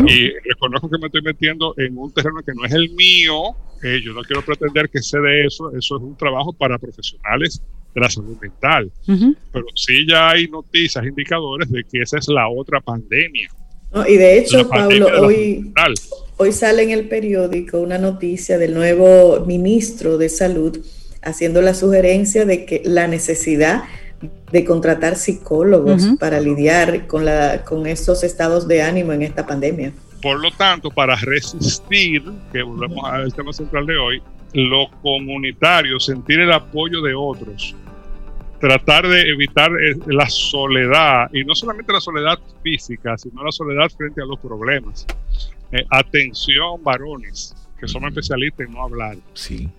[0.08, 3.56] Y reconozco que me estoy metiendo en un terreno que no es el mío.
[3.84, 5.69] Eh, yo no quiero pretender que sé de eso.
[5.71, 7.62] Eso es un trabajo para profesionales
[7.93, 8.91] de la salud mental.
[9.06, 13.49] Pero sí ya hay noticias, indicadores de que esa es la otra pandemia.
[14.08, 15.71] Y de hecho, Pablo, hoy,
[16.38, 20.77] hoy sale en el periódico una noticia del nuevo ministro de Salud
[21.21, 23.84] haciendo la sugerencia de que la necesidad
[24.51, 29.91] de contratar psicólogos para lidiar con, la, con estos estados de ánimo en esta pandemia.
[30.21, 34.21] Por lo tanto, para resistir, que volvemos al tema central de hoy,
[34.53, 37.75] lo comunitario, sentir el apoyo de otros,
[38.67, 43.89] tratar de evitar eh, la soledad, y no solamente la soledad física, sino la soledad
[43.95, 45.06] frente a los problemas.
[45.71, 49.17] Eh, atención, varones, que somos especialistas en no hablar.
[49.34, 49.69] Sí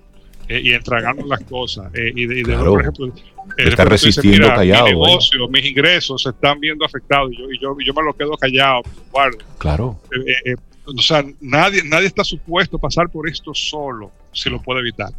[0.48, 1.92] eh, y entregarnos las cosas.
[1.94, 3.12] Eh, y, de, por ejemplo,
[3.56, 4.84] está resistiendo callado.
[4.84, 8.14] Mi negocio, mis ingresos se están viendo afectados y yo, y yo, yo me lo
[8.14, 9.38] quedo callado, guardo.
[9.58, 10.00] Claro.
[10.44, 14.80] Eh, o sea, nadie, nadie está supuesto a pasar por esto solo si lo puede
[14.80, 15.10] evitar.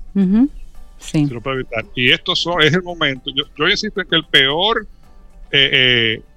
[0.97, 1.25] Sí.
[1.25, 1.85] Si lo puede evitar.
[1.95, 3.31] Y esto es el momento.
[3.35, 4.87] Yo, yo insisto en que el peor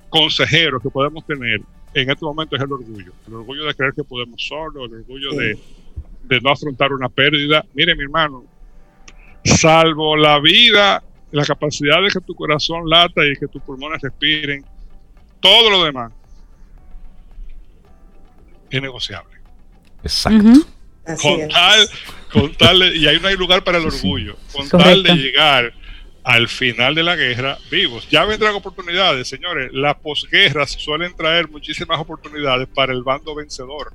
[0.09, 1.61] consejero que podemos tener
[1.95, 3.13] en este momento es el orgullo.
[3.27, 5.59] El orgullo de creer que podemos solo, el orgullo de,
[6.25, 7.65] de no afrontar una pérdida.
[7.75, 8.45] Mire, mi hermano,
[9.45, 14.65] salvo la vida, la capacidad de que tu corazón lata y que tus pulmones respiren,
[15.41, 16.13] todo lo demás
[18.71, 19.37] es negociable.
[20.03, 20.61] Exacto.
[21.05, 21.89] Con tal,
[22.33, 25.73] con tal, y ahí no hay lugar para el orgullo, con tal de llegar
[26.23, 28.09] al final de la guerra vivos.
[28.11, 29.71] Ya vendrán oportunidades, señores.
[29.73, 33.93] Las posguerras suelen traer muchísimas oportunidades para el bando vencedor.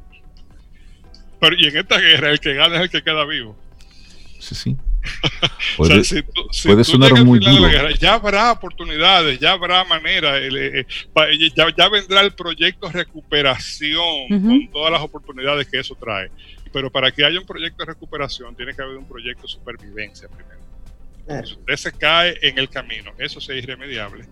[1.39, 3.55] Pero y en esta guerra el que gana es el que queda vivo.
[4.39, 4.77] Sí, sí.
[5.77, 7.69] Puede, sonar muy duro.
[7.99, 10.85] ya habrá oportunidades, ya habrá manera, eh, eh,
[11.55, 16.29] ya, vendrá el proyecto recuperación con todas las oportunidades que eso trae.
[16.71, 20.27] Pero para que haya un proyecto de recuperación, tiene que haber un proyecto de supervivencia
[20.27, 20.55] primero.
[21.43, 24.25] Si usted se cae en el camino, eso es irremediable.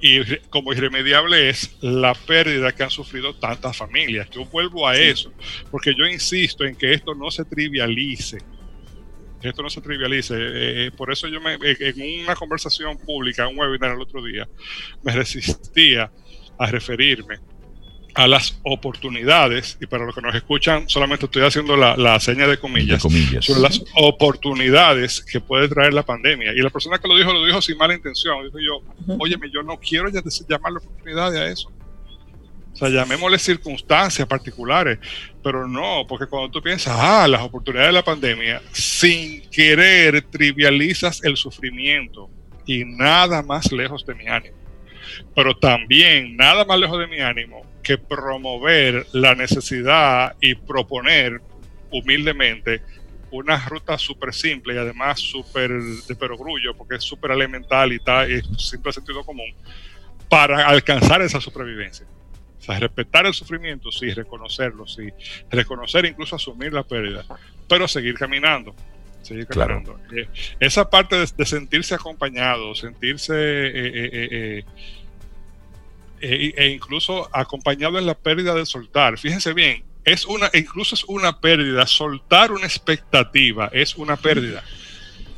[0.00, 4.30] Y como irremediable es la pérdida que han sufrido tantas familias.
[4.30, 5.32] Yo vuelvo a eso,
[5.70, 8.38] porque yo insisto en que esto no se trivialice
[9.48, 10.34] esto no se trivialice.
[10.34, 14.22] Eh, eh, por eso yo me, eh, en una conversación pública, un webinar el otro
[14.22, 14.48] día,
[15.02, 16.10] me resistía
[16.58, 17.38] a referirme
[18.14, 22.58] a las oportunidades, y para los que nos escuchan, solamente estoy haciendo la, seña de
[22.58, 26.52] comillas, de las oportunidades que puede traer la pandemia.
[26.52, 28.44] Y la persona que lo dijo, lo dijo sin mala intención.
[28.44, 31.72] Dijo yo, óyeme, yo no quiero ya llamarle oportunidades a eso.
[32.72, 34.98] O sea, llamémosle circunstancias particulares.
[35.42, 41.24] Pero no, porque cuando tú piensas, ah, las oportunidades de la pandemia, sin querer trivializas
[41.24, 42.28] el sufrimiento
[42.66, 44.56] y nada más lejos de mi ánimo.
[45.34, 51.40] Pero también nada más lejos de mi ánimo que promover la necesidad y proponer
[51.90, 52.82] humildemente
[53.30, 58.28] una ruta súper simple y además súper de perogrullo, porque es súper elemental y está
[58.28, 59.54] y simple sentido común,
[60.28, 62.06] para alcanzar esa supervivencia.
[62.60, 65.08] O sea, respetar el sufrimiento, sí, reconocerlo, sí,
[65.50, 67.24] reconocer incluso asumir la pérdida,
[67.66, 68.74] pero seguir caminando.
[69.22, 69.98] Seguir caminando.
[70.14, 70.28] Eh,
[70.60, 74.64] esa parte de, sentirse acompañado, sentirse eh,
[76.20, 79.18] eh, e incluso acompañado en la pérdida de soltar.
[79.18, 81.86] Fíjense bien, es una, incluso es una pérdida.
[81.86, 84.62] Soltar una expectativa es una pérdida.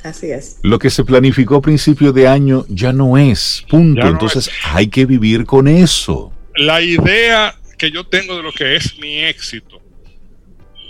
[0.02, 0.58] Así es.
[0.62, 3.64] Lo que se planificó a principio de año ya no es.
[3.68, 4.06] Punto.
[4.06, 6.31] Entonces hay que vivir con eso.
[6.56, 9.80] La idea que yo tengo de lo que es mi éxito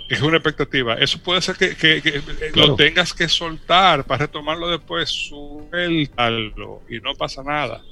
[0.08, 0.94] es una expectativa.
[0.94, 2.22] Eso puede ser que,
[2.54, 5.08] lo tengas que soltar para retomarlo después.
[5.08, 7.82] Suéltalo y no pasa nada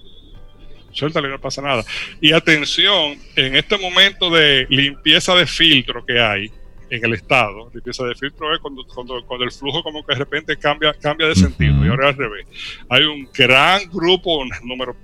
[0.92, 1.85] suéltale, no pasa nada.
[2.20, 6.50] Y atención, en este momento de limpieza de filtro que hay
[6.90, 10.57] en el Estado, limpieza de filtro es cuando, cuando, el flujo como que de repente
[10.57, 12.46] cambia, cambia de sentido, y ahora al revés.
[12.88, 14.96] Hay un gran grupo, un número,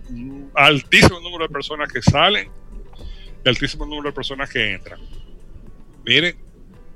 [0.55, 2.51] altísimo número de personas que salen
[3.45, 4.99] y altísimo número de personas que entran.
[6.05, 6.37] Miren,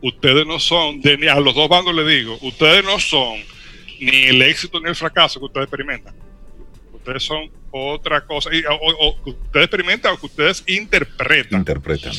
[0.03, 3.39] ustedes no son, de, a los dos bandos les digo, ustedes no son
[4.01, 6.30] ni el éxito ni el fracaso que ustedes experimentan
[7.11, 8.51] ustedes son otra cosa.
[8.71, 11.61] o, que ustedes experimentan o que ustedes interpretan.
[11.61, 12.13] Interpretan.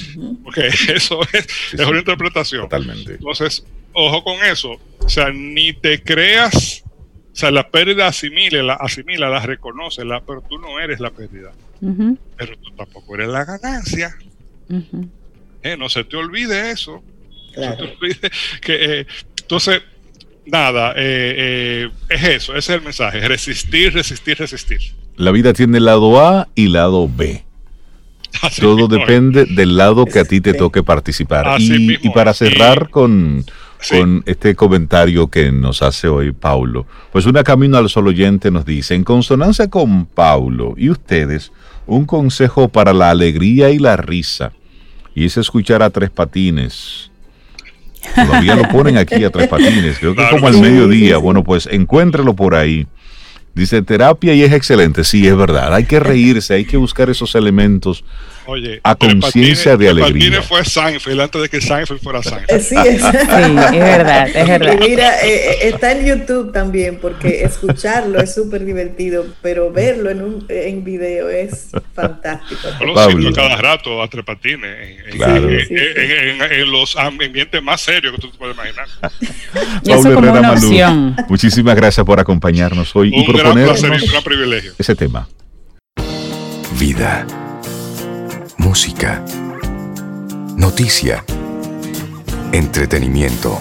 [0.44, 2.64] Porque eso es, es una interpretación.
[2.64, 3.14] Totalmente.
[3.14, 4.80] Entonces, ojo con eso.
[5.00, 6.84] O sea, ni te creas.
[7.32, 11.12] O sea, la pérdida asimile, la asimila, la reconoce, la, pero tú no eres la
[11.12, 11.54] pérdida.
[11.80, 14.16] Pero tú tampoco eres la ganancia.
[15.64, 17.02] Eh, no se te olvide eso.
[17.56, 19.82] No se te olvide que, eh, entonces,
[20.52, 24.80] nada, eh, eh, es eso, ese es el mensaje, resistir, resistir, resistir.
[25.16, 27.44] La vida tiene lado A y lado B.
[28.60, 31.60] Todo depende del lado que a ti te toque participar.
[31.60, 33.46] Y, para cerrar con,
[33.90, 38.66] con este comentario que nos hace hoy Paulo, pues una camino al sol oyente nos
[38.66, 41.52] dice, en consonancia con Paulo y ustedes,
[41.88, 44.54] un consejo para la alegría y la risa,
[45.14, 47.11] y es escuchar a tres patines
[48.16, 51.18] Todavía lo ponen aquí a tres patines, creo que como al mediodía.
[51.18, 52.88] Bueno, pues encuéntrelo por ahí.
[53.54, 55.04] Dice terapia y es excelente.
[55.04, 55.74] Sí, es verdad.
[55.74, 58.04] Hay que reírse, hay que buscar esos elementos
[58.46, 60.42] Oye, a conciencia de alegría.
[60.42, 62.62] fue Seinfeld antes de que Seinfeld fuera Seinfeld.
[62.62, 64.78] Sí, es, verdad, es verdad.
[64.80, 70.22] mira, eh, eh, está en YouTube también, porque escucharlo es súper divertido, pero verlo en
[70.24, 72.62] un en video es fantástico.
[72.80, 78.38] Yo lo cada rato a Trepatines, en, en, los ambientes más serios que tú te
[78.38, 78.88] puedes imaginar.
[79.86, 83.70] Pablo Herrera Malú, muchísimas gracias por acompañarnos hoy y proponer
[84.78, 85.28] ese tema.
[86.80, 87.26] Vida
[88.62, 89.26] música,
[90.56, 91.26] noticia,
[92.52, 93.60] entretenimiento.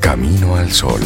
[0.00, 1.00] Camino al sol.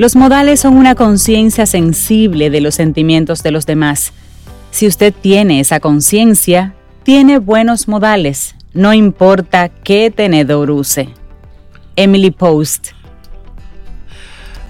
[0.00, 4.14] Los modales son una conciencia sensible de los sentimientos de los demás.
[4.70, 11.10] Si usted tiene esa conciencia, tiene buenos modales, no importa qué tenedor use.
[11.96, 12.92] Emily Post.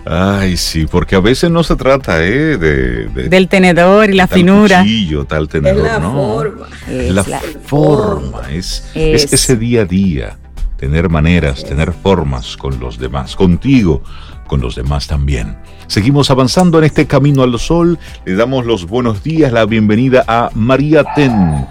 [0.04, 2.58] Ay, sí, porque a veces no se trata ¿eh?
[2.58, 4.80] de, del tenedor y la finura.
[4.80, 6.66] Cuchillo, tal tenedor, es la forma.
[6.88, 10.38] Es la, forma, Es, es ese día a día,
[10.76, 14.02] tener maneras, tener formas con los demás, contigo,
[14.50, 15.56] con los demás también.
[15.86, 18.00] Seguimos avanzando en este camino al sol.
[18.24, 21.68] Le damos los buenos días, la bienvenida a María Ten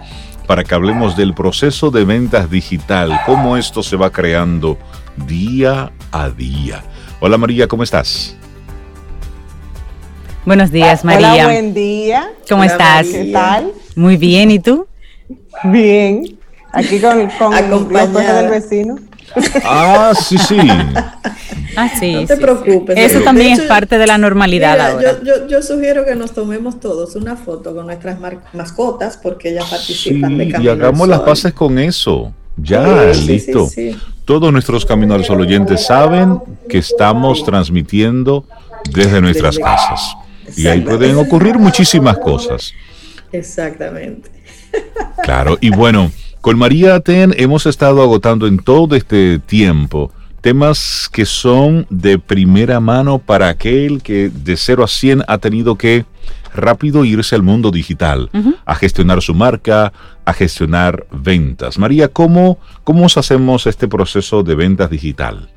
[0.47, 4.77] para que hablemos del proceso de ventas digital, cómo esto se va creando
[5.27, 6.81] día a día.
[7.19, 8.37] Hola María, ¿cómo estás?
[10.45, 11.33] Buenos días, María.
[11.33, 12.31] Hola, buen día.
[12.47, 13.07] ¿Cómo estás?
[13.07, 13.73] ¿Qué tal?
[13.97, 14.87] Muy bien, ¿y tú?
[15.65, 16.39] Bien.
[16.71, 18.95] Aquí con, con los del vecino.
[19.63, 20.57] Ah, sí, sí.
[21.75, 22.13] Ah, sí.
[22.13, 22.97] No te preocupes.
[22.97, 25.19] Eso también es parte de la normalidad ahora.
[25.47, 28.17] Yo, sugiero que nos tomemos todos una foto con nuestras
[28.53, 32.33] mascotas porque ellas participan de Camino Y hagamos las paces con eso.
[32.57, 33.69] Ya, listo.
[34.25, 38.45] Todos nuestros Camino al Sol oyentes saben que estamos transmitiendo
[38.91, 40.15] desde nuestras casas.
[40.57, 42.73] Y ahí pueden ocurrir muchísimas cosas.
[43.31, 44.29] Exactamente.
[45.23, 46.11] Claro, y bueno,
[46.41, 50.11] con María Aten hemos estado agotando en todo este tiempo
[50.41, 55.75] temas que son de primera mano para aquel que de 0 a 100 ha tenido
[55.75, 56.05] que
[56.53, 58.29] rápido irse al mundo digital,
[58.65, 59.91] a gestionar su marca,
[60.25, 61.77] a gestionar ventas.
[61.77, 65.49] María, ¿cómo, ¿cómo hacemos este proceso de ventas digital?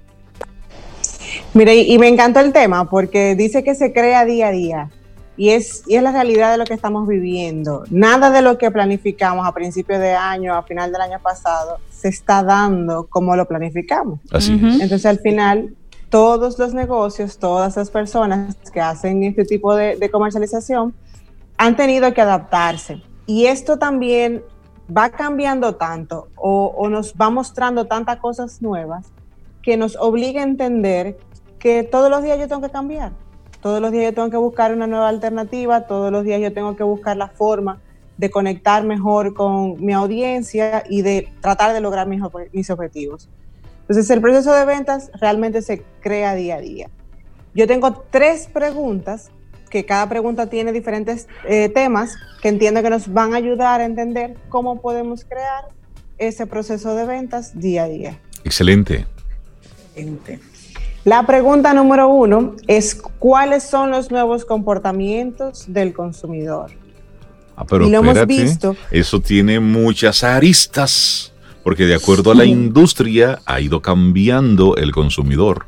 [1.54, 4.90] Mire, y, me encantó el tema porque dice que se crea día a día.
[5.36, 7.84] Y es, y es la realidad de lo que estamos viviendo.
[7.90, 12.08] Nada de lo que planificamos a principio de año, a final del año pasado, se
[12.08, 14.20] está dando como lo planificamos.
[14.30, 15.74] Así Entonces, al final,
[16.10, 20.94] todos los negocios, todas las personas que hacen este tipo de, comercialización
[21.56, 23.02] han tenido que adaptarse.
[23.24, 24.42] Y esto también
[24.94, 29.06] va cambiando tanto o, o, nos va mostrando tantas cosas nuevas
[29.62, 31.16] que nos obliga a entender
[31.58, 33.12] que todos los días yo tengo que cambiar.
[33.62, 36.76] Todos los días yo tengo que buscar una nueva alternativa, todos los días yo tengo
[36.76, 37.80] que buscar la forma
[38.18, 42.20] de conectar mejor con mi audiencia y de tratar de lograr mis,
[42.52, 43.28] mis objetivos.
[43.82, 46.90] Entonces el proceso de ventas realmente se crea día a día.
[47.54, 49.30] Yo tengo tres preguntas,
[49.70, 53.84] que cada pregunta tiene diferentes eh, temas que entiendo que nos van a ayudar a
[53.84, 55.68] entender cómo podemos crear
[56.18, 58.20] ese proceso de ventas día a día.
[58.44, 59.06] Excelente.
[59.94, 60.40] Excelente.
[61.04, 66.70] La pregunta número uno es cuáles son los nuevos comportamientos del consumidor.
[67.56, 68.76] Ah, pero y lo hemos visto.
[68.92, 71.32] Eso tiene muchas aristas,
[71.64, 75.66] porque de acuerdo a la industria ha ido cambiando el consumidor.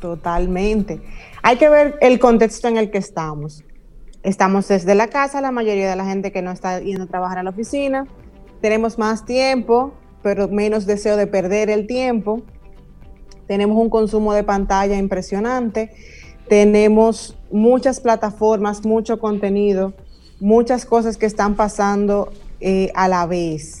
[0.00, 1.00] Totalmente.
[1.42, 3.62] Hay que ver el contexto en el que estamos.
[4.24, 7.38] Estamos desde la casa, la mayoría de la gente que no está yendo a trabajar
[7.38, 8.08] a la oficina.
[8.60, 12.42] Tenemos más tiempo, pero menos deseo de perder el tiempo
[13.46, 15.90] tenemos un consumo de pantalla impresionante,
[16.48, 19.94] tenemos muchas plataformas, mucho contenido,
[20.40, 22.30] muchas cosas que están pasando
[22.60, 23.80] eh, a la vez.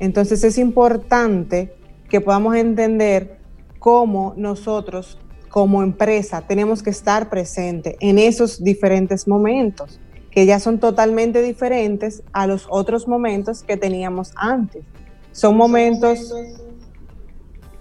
[0.00, 1.72] Entonces es importante
[2.08, 3.38] que podamos entender
[3.78, 10.00] cómo nosotros como empresa tenemos que estar presente en esos diferentes momentos,
[10.30, 14.84] que ya son totalmente diferentes a los otros momentos que teníamos antes.
[15.32, 16.32] Son momentos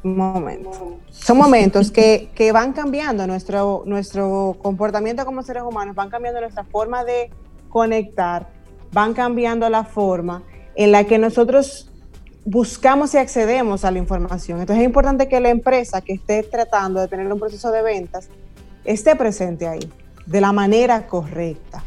[0.04, 0.78] momentos.
[1.12, 7.04] Son momentos que, van cambiando nuestro, nuestro comportamiento como seres humanos, van cambiando nuestra forma
[7.04, 7.30] de
[7.70, 8.50] conectar,
[8.91, 10.43] van cambiando la forma
[10.76, 11.91] en la que nosotros
[12.45, 14.60] buscamos y accedemos a la información.
[14.60, 18.30] Entonces es importante que la empresa que esté tratando de tener un proceso de ventas
[18.86, 19.91] esté presente ahí,
[20.26, 21.84] de la manera correcta.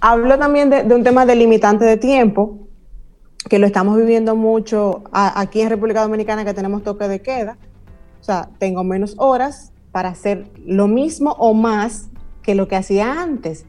[0.00, 2.65] Hablo también de, de, un tema delimitante de tiempo,
[3.48, 7.56] que lo estamos viviendo mucho aquí en República Dominicana que tenemos toque de queda.
[8.20, 12.08] O sea, tengo menos horas para hacer lo mismo o más
[12.42, 13.64] que lo que hacía antes.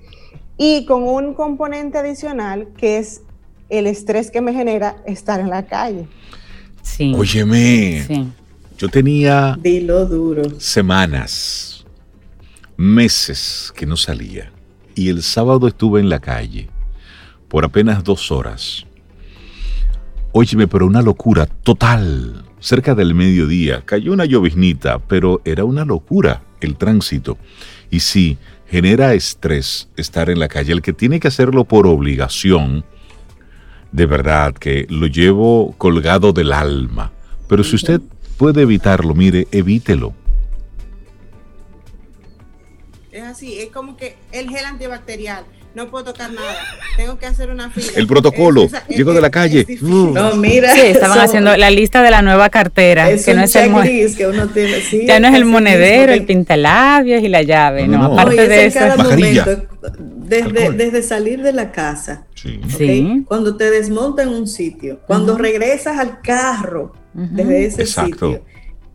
[0.58, 3.22] Y con un componente adicional que es
[3.70, 6.08] el estrés que me genera estar en la calle.
[6.82, 7.14] Sí.
[7.16, 8.28] Óyeme, sí.
[8.78, 10.60] yo tenía Dilo duro.
[10.60, 11.86] semanas,
[12.78, 14.52] meses que no salía.
[14.96, 16.70] Y el sábado estuve en la calle
[17.48, 18.87] por apenas dos horas
[20.32, 22.44] Óyeme, pero una locura total.
[22.60, 27.38] Cerca del mediodía cayó una lloviznita, pero era una locura el tránsito.
[27.90, 28.38] Y sí,
[28.70, 30.74] genera estrés estar en la calle.
[30.74, 32.84] El que tiene que hacerlo por obligación,
[33.92, 37.12] de verdad que lo llevo colgado del alma.
[37.48, 38.02] Pero si usted
[38.38, 40.14] puede evitarlo, mire, evítelo.
[43.12, 45.46] Es así, es como que el gel antibacterial
[45.76, 46.56] no puedo tocar nada,
[46.96, 47.88] tengo que hacer una fila.
[47.96, 49.66] El protocolo, llego de la calle.
[49.82, 50.74] no, mira.
[50.74, 54.48] Sí, estaban haciendo la lista de la nueva cartera, que no es el que uno
[54.48, 58.80] tiene, Ya no es el monedero, el pintalabios y la llave, no, aparte de eso.
[60.00, 63.24] desde, desde, salir de la casa, sí.
[63.28, 68.44] cuando te desmontan en un sitio, cuando regresas al carro desde ese sitio,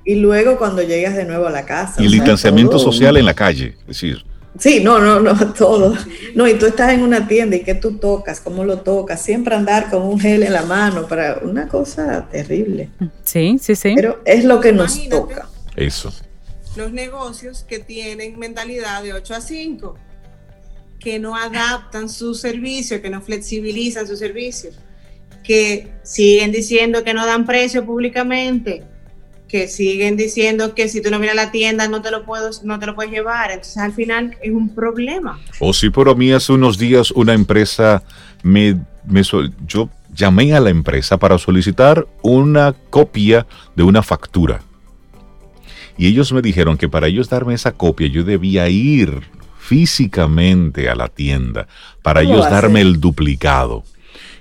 [0.04, 2.02] y luego cuando llegas de nuevo a la casa.
[2.02, 4.24] Y el distanciamiento social en la calle, es decir,
[4.58, 5.96] Sí, no, no, no, todo.
[6.34, 9.54] No, y tú estás en una tienda y que tú tocas, cómo lo tocas, siempre
[9.54, 12.90] andar con un gel en la mano para una cosa terrible.
[13.24, 13.92] Sí, sí, sí.
[13.94, 15.48] Pero es lo que nos toca.
[15.76, 16.12] Eso.
[16.76, 19.94] Los negocios que tienen mentalidad de 8 a 5,
[20.98, 24.70] que no adaptan su servicio, que no flexibilizan su servicio,
[25.42, 28.84] que siguen diciendo que no dan precio públicamente,
[29.52, 32.78] que siguen diciendo que si tú no miras la tienda no te lo puedo, no
[32.78, 33.50] te lo puedes llevar.
[33.50, 35.38] Entonces al final es un problema.
[35.58, 38.02] O oh, sí, pero a mí hace unos días una empresa
[38.42, 39.22] me, me
[39.66, 43.46] yo llamé a la empresa para solicitar una copia
[43.76, 44.62] de una factura.
[45.98, 49.20] Y ellos me dijeron que para ellos darme esa copia yo debía ir
[49.58, 51.68] físicamente a la tienda
[52.00, 53.84] para ellos darme el duplicado.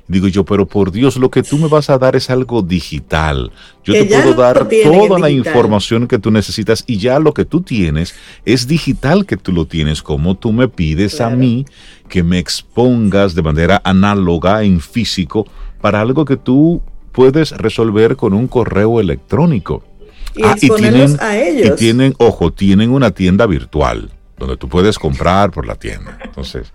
[0.07, 3.51] Digo yo, pero por Dios, lo que tú me vas a dar es algo digital.
[3.83, 7.61] Yo te puedo dar toda la información que tú necesitas y ya lo que tú
[7.61, 8.13] tienes
[8.45, 11.65] es digital que tú lo tienes, como tú me pides a mí
[12.09, 15.47] que me expongas de manera análoga en físico
[15.79, 16.81] para algo que tú
[17.11, 19.83] puedes resolver con un correo electrónico.
[20.35, 21.71] Y, ah, tienen, a ellos.
[21.73, 26.17] y tienen, ojo, tienen una tienda virtual donde tú puedes comprar por la tienda.
[26.23, 26.73] Entonces,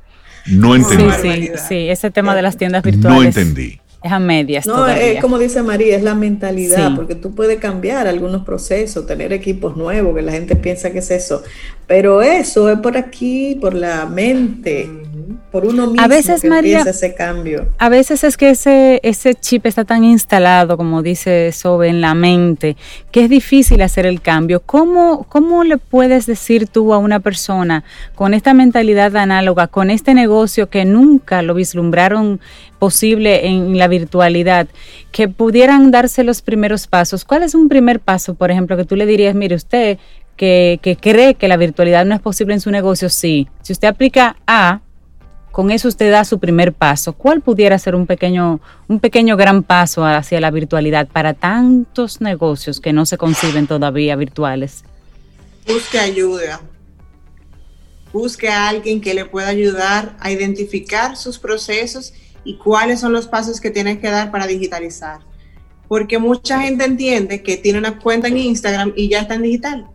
[0.49, 1.11] no entendí.
[1.23, 3.19] Sí, sí, sí, ese tema de las tiendas virtuales.
[3.19, 3.81] No entendí.
[4.03, 4.67] Es a medias.
[4.67, 9.33] No, es como dice María, es la mentalidad, porque tú puedes cambiar algunos procesos, tener
[9.33, 11.43] equipos nuevos, que la gente piensa que es eso.
[11.87, 14.89] Pero eso es por aquí, por la mente
[15.51, 17.69] por uno mismo a veces, que María, ese cambio.
[17.79, 22.15] A veces es que ese, ese chip está tan instalado, como dice Sobe, en la
[22.15, 22.77] mente,
[23.11, 24.61] que es difícil hacer el cambio.
[24.61, 30.15] ¿Cómo, ¿Cómo le puedes decir tú a una persona con esta mentalidad análoga, con este
[30.15, 32.41] negocio que nunca lo vislumbraron
[32.79, 34.69] posible en la virtualidad,
[35.13, 37.25] que pudieran darse los primeros pasos?
[37.25, 39.99] ¿Cuál es un primer paso, por ejemplo, que tú le dirías, mire, usted
[40.37, 43.49] que, que cree que la virtualidad no es posible en su negocio, sí.
[43.63, 44.81] Si usted aplica A,
[45.57, 47.15] con eso usted da su primer paso.
[47.15, 52.79] ¿Cuál pudiera ser un pequeño, un pequeño gran paso hacia la virtualidad para tantos negocios
[52.79, 54.85] que no se conciben todavía virtuales?
[55.67, 56.61] Busque ayuda.
[58.13, 62.13] Busque a alguien que le pueda ayudar a identificar sus procesos
[62.45, 65.21] y cuáles son los pasos que tiene que dar para digitalizar.
[65.89, 69.87] Porque mucha gente entiende que tiene una cuenta en Instagram y ya está en digital.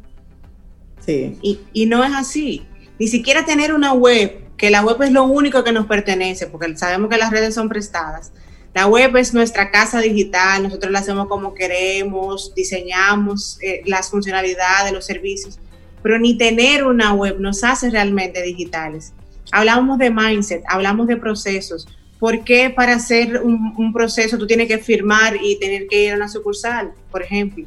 [1.05, 1.37] Sí.
[1.43, 2.65] Y, y no es así.
[2.97, 6.77] Ni siquiera tener una web que la web es lo único que nos pertenece, porque
[6.77, 8.31] sabemos que las redes son prestadas.
[8.75, 14.93] La web es nuestra casa digital, nosotros la hacemos como queremos, diseñamos eh, las funcionalidades,
[14.93, 15.57] los servicios,
[16.03, 19.13] pero ni tener una web nos hace realmente digitales.
[19.51, 21.87] Hablamos de mindset, hablamos de procesos.
[22.19, 26.13] ¿Por qué para hacer un, un proceso tú tienes que firmar y tener que ir
[26.13, 27.65] a una sucursal, por ejemplo?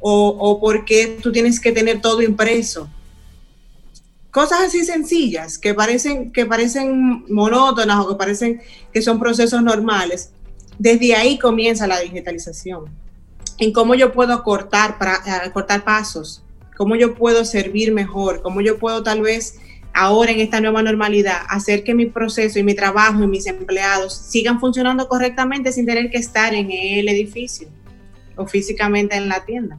[0.00, 2.88] O, o por qué tú tienes que tener todo impreso?
[4.32, 8.62] Cosas así sencillas que parecen, que parecen monótonas o que parecen
[8.92, 10.32] que son procesos normales,
[10.78, 12.86] desde ahí comienza la digitalización.
[13.58, 16.42] En cómo yo puedo cortar, para, eh, cortar pasos,
[16.76, 19.60] cómo yo puedo servir mejor, cómo yo puedo tal vez
[19.92, 24.14] ahora en esta nueva normalidad hacer que mi proceso y mi trabajo y mis empleados
[24.14, 27.68] sigan funcionando correctamente sin tener que estar en el edificio
[28.36, 29.78] o físicamente en la tienda.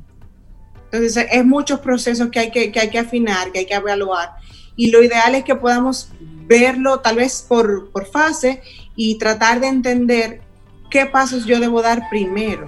[0.94, 4.30] Entonces, es muchos procesos que hay que, que hay que afinar, que hay que evaluar
[4.76, 6.10] y lo ideal es que podamos
[6.48, 8.62] verlo tal vez por, por fase
[8.96, 10.42] y tratar de entender
[10.90, 12.68] qué pasos yo debo dar primero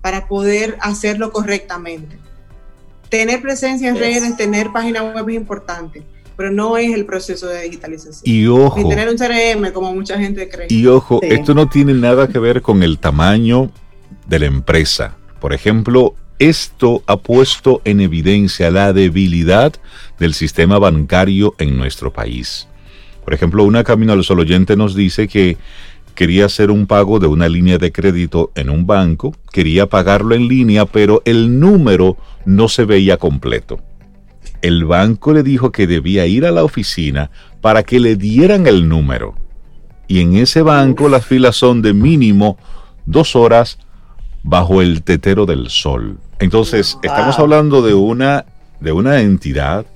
[0.00, 2.18] para poder hacerlo correctamente.
[3.08, 6.02] Tener presencia en redes, tener página web es importante,
[6.36, 8.22] pero no es el proceso de digitalización.
[8.24, 8.78] Y ojo.
[8.78, 10.66] Ni tener un CRM como mucha gente cree.
[10.68, 13.70] Y ojo, esto no tiene nada que ver con el tamaño
[14.26, 15.16] de la empresa.
[15.40, 19.74] Por ejemplo, esto ha puesto en evidencia la debilidad
[20.18, 22.68] del sistema bancario en nuestro país.
[23.24, 25.56] Por ejemplo, una Camino al Sol oyente nos dice que
[26.14, 30.48] quería hacer un pago de una línea de crédito en un banco, quería pagarlo en
[30.48, 33.80] línea, pero el número no se veía completo.
[34.62, 37.30] El banco le dijo que debía ir a la oficina
[37.60, 39.36] para que le dieran el número.
[40.08, 42.58] Y en ese banco las filas son de mínimo
[43.06, 43.78] dos horas
[44.42, 46.18] bajo el tetero del sol.
[46.40, 48.44] Entonces, estamos hablando de una,
[48.80, 49.86] de una entidad,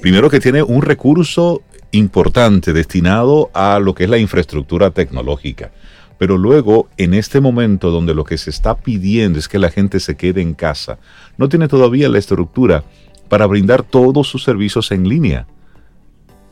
[0.00, 5.72] primero que tiene un recurso importante destinado a lo que es la infraestructura tecnológica.
[6.18, 10.00] Pero luego, en este momento donde lo que se está pidiendo es que la gente
[10.00, 10.98] se quede en casa,
[11.36, 12.84] no tiene todavía la estructura
[13.28, 15.46] para brindar todos sus servicios en línea.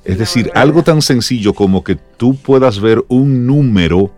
[0.04, 4.12] Es decir, algo tan sencillo como que tú puedas ver un número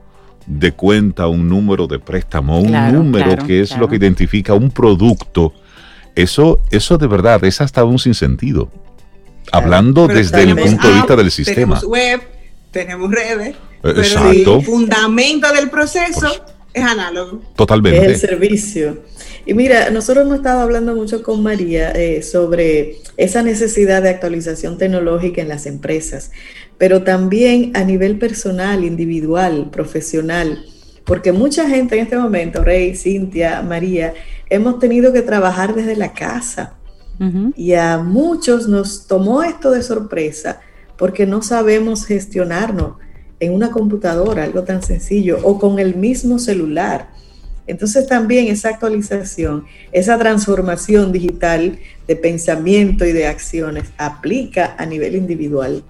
[0.48, 5.52] de cuenta, un número de préstamo, un número que es lo que identifica un producto,
[6.14, 8.70] eso, eso de verdad es hasta un sinsentido.
[9.52, 11.78] Hablando desde el punto de vista del sistema.
[11.78, 12.20] Tenemos web,
[12.70, 16.28] tenemos redes, pero el fundamento del proceso
[16.72, 17.42] es análogo.
[17.54, 17.98] Totalmente.
[17.98, 18.98] Es el servicio.
[19.46, 24.76] Y mira, nosotros hemos estado hablando mucho con María eh, sobre esa necesidad de actualización
[24.76, 26.30] tecnológica en las empresas,
[26.78, 30.64] pero también a nivel personal, individual, profesional,
[31.04, 34.14] porque mucha gente en este momento, Rey, Cintia, María,
[34.48, 36.74] hemos tenido que trabajar desde la casa.
[37.56, 40.60] Y a muchos nos tomó esto de sorpresa
[40.96, 42.92] porque no sabemos gestionarnos
[43.40, 47.08] en una computadora, algo tan sencillo, o con el mismo celular.
[47.66, 55.16] Entonces también esa actualización, esa transformación digital de pensamiento y de acciones aplica a nivel
[55.16, 55.82] individual.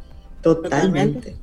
[0.43, 1.37] Totalmente.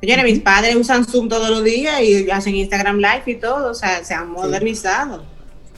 [0.00, 3.74] Señores, mis padres usan Zoom todos los días y hacen Instagram Live y todo, o
[3.74, 5.24] sea, se han modernizado.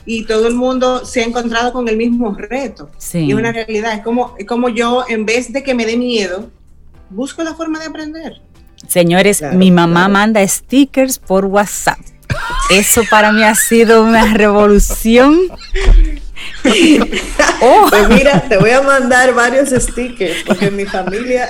[0.03, 2.89] Y todo el mundo se ha encontrado con el mismo reto.
[2.97, 3.19] Sí.
[3.19, 3.93] Y es una realidad.
[3.93, 6.49] Es como, es como yo, en vez de que me dé miedo,
[7.09, 8.41] busco la forma de aprender.
[8.87, 11.99] Señores, mi mamá manda stickers por WhatsApp.
[12.69, 15.39] Eso para mí ha sido una revolución.
[17.61, 17.87] oh.
[17.89, 21.49] Pues mira, te voy a mandar varios stickers porque mi familia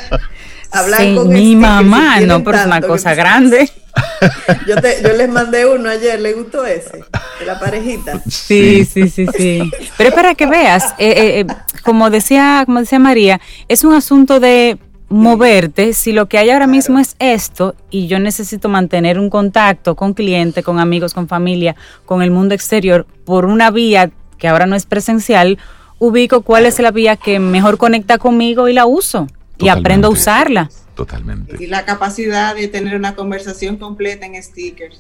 [0.71, 3.69] Hablar con mi mamá, no, pero es una cosa grande.
[4.67, 4.75] Yo,
[5.13, 7.03] les mandé uno ayer, ¿le gustó ese?
[7.39, 8.21] De la parejita.
[8.27, 9.71] Sí, sí, sí, sí.
[9.97, 11.45] Pero para que veas, eh, eh, eh,
[11.83, 16.67] como, decía, como decía María, es un asunto de moverte, si lo que hay ahora
[16.67, 21.75] mismo es esto y yo necesito mantener un contacto con cliente, con amigos, con familia,
[22.05, 24.09] con el mundo exterior por una vía
[24.39, 25.59] que ahora no es presencial,
[25.99, 29.27] ubico cuál es la vía que mejor conecta conmigo y la uso
[29.57, 30.69] y aprendo a usarla.
[30.95, 31.61] Totalmente.
[31.61, 34.99] Y la capacidad de tener una conversación completa en stickers.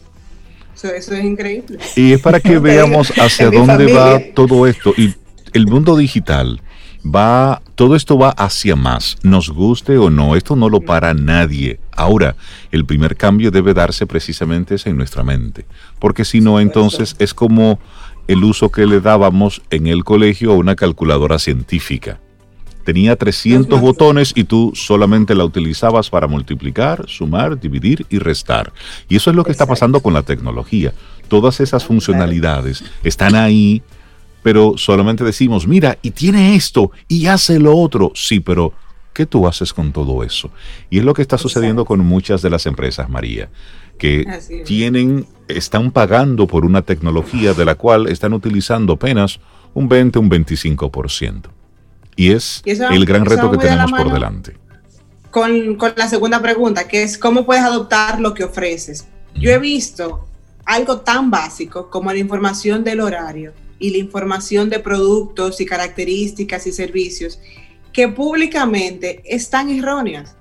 [0.75, 1.79] Eso, es increíble.
[1.95, 4.93] Y es para que veamos hacia dónde va todo esto.
[4.97, 5.15] Y
[5.53, 6.61] el mundo digital
[7.05, 11.79] va, todo esto va hacia más, nos guste o no, esto no lo para nadie.
[11.95, 12.35] Ahora,
[12.71, 15.65] el primer cambio debe darse precisamente en nuestra mente,
[15.99, 17.79] porque si no, entonces es como
[18.27, 22.19] el uso que le dábamos en el colegio a una calculadora científica
[22.85, 28.71] tenía 300 botones y tú solamente la utilizabas para multiplicar, sumar, dividir y restar.
[29.09, 30.93] Y eso es lo que está pasando con la tecnología.
[31.27, 33.81] Todas esas funcionalidades están ahí,
[34.43, 38.11] pero solamente decimos, mira, y tiene esto, y hace lo otro.
[38.13, 38.71] Sí, pero
[39.13, 40.51] ¿qué tú haces con todo eso?
[40.91, 43.49] Y es lo que está sucediendo con muchas de las empresas, María,
[43.97, 44.25] que
[44.63, 49.39] tienen, están pagando por una tecnología de la cual están utilizando apenas
[49.73, 51.41] un 20, un 25%.
[52.15, 54.57] Y es el gran reto que tenemos por delante.
[55.31, 59.05] Con, la segunda pregunta, que es cómo puedes adoptar lo que ofreces.
[59.33, 60.25] Yo he visto
[60.65, 66.65] algo tan básico como la información del horario y la información de productos y características
[66.67, 67.39] y servicios
[67.91, 70.35] que públicamente están erróneas.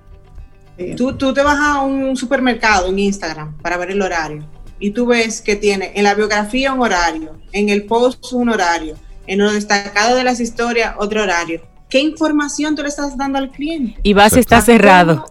[0.97, 4.45] Tú, tú te vas a un supermercado en Instagram para ver el horario
[4.79, 8.95] y tú ves que tiene en la biografía un horario, en el post un horario,
[9.27, 11.61] en lo destacado de las historias, otro horario.
[11.89, 13.99] ¿Qué información tú le estás dando al cliente?
[14.03, 15.25] Y vas y está cerrado.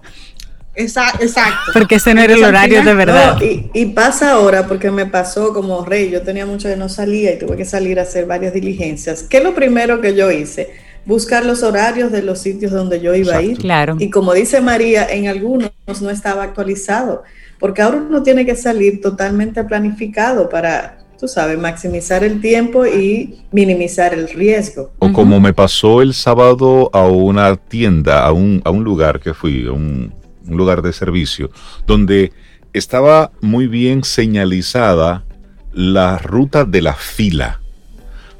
[0.77, 3.39] Exacto, Porque ese no era el horario de verdad.
[3.41, 7.39] y, pasa ahora, porque me pasó como rey, yo tenía mucho que no salía y
[7.39, 9.23] tuve que salir a hacer varias diligencias.
[9.23, 10.71] ¿Qué es lo primero que yo hice?
[11.07, 13.59] Buscar los horarios de los sitios donde yo iba a ir.
[13.59, 13.97] Claro.
[14.01, 15.71] Y como dice María, en algunos
[16.01, 17.23] no estaba actualizado,
[17.61, 23.41] porque ahora uno tiene que salir totalmente planificado para tú sabes, maximizar el tiempo y
[23.53, 24.93] minimizar el riesgo.
[24.99, 29.35] O como me pasó el sábado a una tienda, a un, a un lugar que
[29.35, 30.13] fui, a un,
[30.47, 31.51] un lugar de servicio,
[31.87, 32.33] donde
[32.73, 35.25] estaba muy bien señalizada
[35.73, 37.61] la ruta de la fila.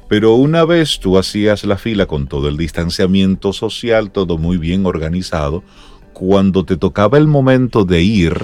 [0.07, 4.85] Pero una vez tú hacías la fila con todo el distanciamiento social, todo muy bien
[4.85, 5.63] organizado,
[6.13, 8.35] cuando te tocaba el momento de ir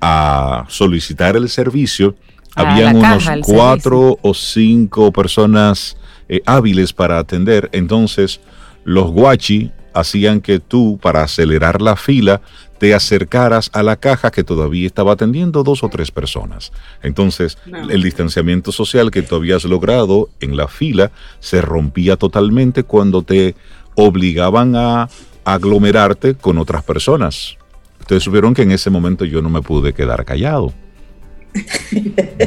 [0.00, 2.16] a solicitar el servicio,
[2.56, 5.96] habían unos cuatro o cinco personas
[6.28, 7.68] eh, hábiles para atender.
[7.72, 8.40] Entonces,
[8.84, 12.40] los guachi hacían que tú, para acelerar la fila,
[12.78, 16.72] te acercaras a la caja que todavía estaba atendiendo dos o tres personas.
[17.02, 17.56] Entonces,
[17.88, 23.54] el distanciamiento social que tú habías logrado en la fila se rompía totalmente cuando te
[23.94, 25.08] obligaban a
[25.44, 27.56] aglomerarte con otras personas.
[28.00, 30.72] Ustedes supieron que en ese momento yo no me pude quedar callado.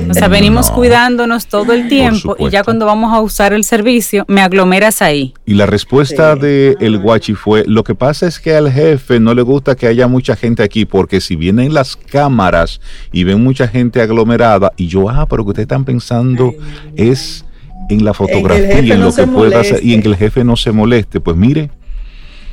[0.09, 4.25] O sea, venimos cuidándonos todo el tiempo y ya cuando vamos a usar el servicio,
[4.27, 5.33] me aglomeras ahí.
[5.45, 9.33] Y la respuesta de el guachi fue, lo que pasa es que al jefe no
[9.33, 12.81] le gusta que haya mucha gente aquí porque si vienen las cámaras
[13.11, 16.53] y ven mucha gente aglomerada y yo, ah, pero que ustedes están pensando
[16.95, 17.45] es
[17.89, 20.71] en la fotografía, en, lo que pueda hacer y en que el jefe no se
[20.71, 21.19] moleste.
[21.19, 21.71] Pues mire,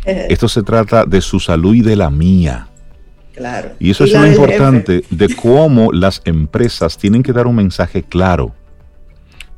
[0.04, 0.26] eh.
[0.30, 2.68] esto se trata de su salud y de la mía.
[3.78, 8.54] Y eso es lo importante de cómo las empresas tienen que dar un mensaje claro.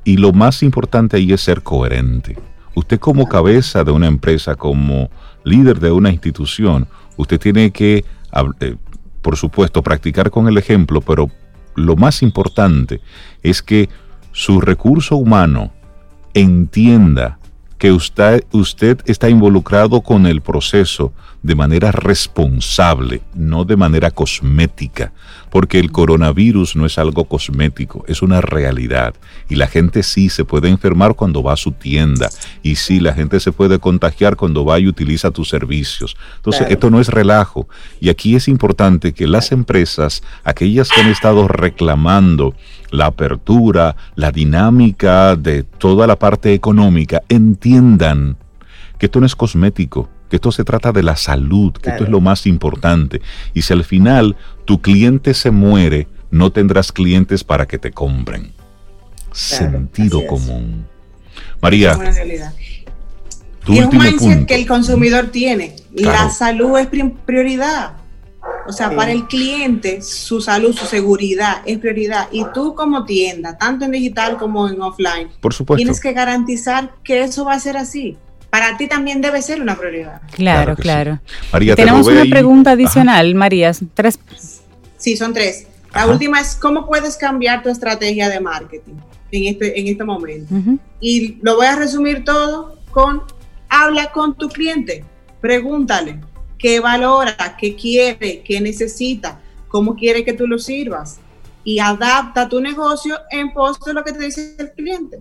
[0.04, 2.36] Y lo más importante ahí es ser coherente.
[2.74, 5.10] Usted como cabeza de una empresa, como
[5.44, 8.04] líder de una institución, usted tiene que,
[8.60, 8.76] eh,
[9.22, 11.30] por supuesto, practicar con el ejemplo, pero
[11.74, 13.00] lo más importante
[13.42, 13.88] es que
[14.32, 15.72] su recurso humano
[16.34, 17.38] entienda
[17.78, 21.12] que usted, usted está involucrado con el proceso
[21.42, 25.12] de manera responsable, no de manera cosmética,
[25.50, 29.14] porque el coronavirus no es algo cosmético, es una realidad.
[29.48, 32.28] Y la gente sí se puede enfermar cuando va a su tienda,
[32.62, 36.16] y sí, la gente se puede contagiar cuando va y utiliza tus servicios.
[36.36, 37.68] Entonces, esto no es relajo.
[38.00, 42.54] Y aquí es importante que las empresas, aquellas que han estado reclamando
[42.90, 48.36] la apertura, la dinámica de toda la parte económica, entiendan
[48.98, 52.10] que esto no es cosmético, que esto se trata de la salud, que esto es
[52.10, 53.20] lo más importante.
[53.54, 58.52] Y si al final tu cliente se muere, no tendrás clientes para que te compren.
[59.32, 60.86] Sentido común.
[61.60, 61.98] María.
[63.66, 65.76] y es un mindset que el consumidor tiene.
[65.92, 66.88] La salud es
[67.24, 67.92] prioridad.
[68.66, 72.28] O sea, para el cliente, su salud, su seguridad es prioridad.
[72.30, 75.78] Y tú como tienda, tanto en digital como en offline, Por supuesto.
[75.78, 78.18] tienes que garantizar que eso va a ser así
[78.50, 80.20] para ti también debe ser una prioridad.
[80.32, 81.20] Claro, claro.
[81.52, 83.72] María, Tenemos una pregunta adicional, María.
[83.94, 84.18] Tres.
[84.96, 85.66] Sí, son tres.
[85.94, 88.94] La última es cómo puedes cambiar tu estrategia de marketing
[89.32, 90.54] en este, en este momento.
[91.00, 93.22] Y lo voy a resumir todo con
[93.68, 95.04] habla con tu cliente,
[95.40, 96.20] pregúntale
[96.58, 101.20] qué valora, qué quiere, qué necesita, cómo quiere que tú lo sirvas
[101.64, 105.20] y adapta tu negocio en pos de lo que te dice el cliente.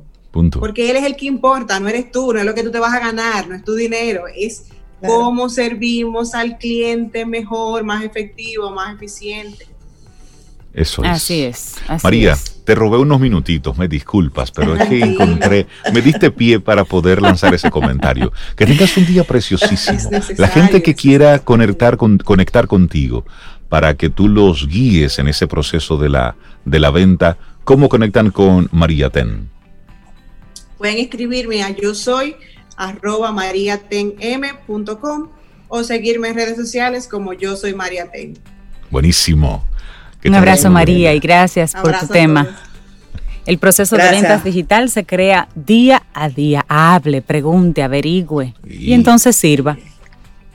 [0.59, 2.79] Porque él es el que importa, no eres tú, no es lo que tú te
[2.79, 4.65] vas a ganar, no es tu dinero, es
[5.05, 9.67] cómo servimos al cliente mejor, más efectivo, más eficiente.
[10.73, 11.09] Eso es.
[11.09, 11.75] Así es.
[12.03, 16.83] María, te robé unos minutitos, me disculpas, pero es que encontré, me diste pie para
[16.83, 18.31] poder lanzar ese comentario.
[18.55, 20.11] Que tengas un día preciosísimo.
[20.37, 23.25] La gente que quiera conectar, con, conectar contigo
[23.69, 28.29] para que tú los guíes en ese proceso de la, de la venta, ¿cómo conectan
[28.29, 29.49] con María Ten?
[30.77, 32.35] Pueden escribirme a yo soy
[32.75, 35.29] arroba mariatenm.com
[35.67, 38.37] o seguirme en redes sociales como yo soy María Ten.
[38.89, 39.65] Buenísimo.
[40.23, 42.57] Un abrazo María y gracias por tu tema.
[43.45, 46.65] El proceso de ventas digital se crea día a día.
[46.67, 49.77] Hable, pregunte, averigüe y, entonces sirva.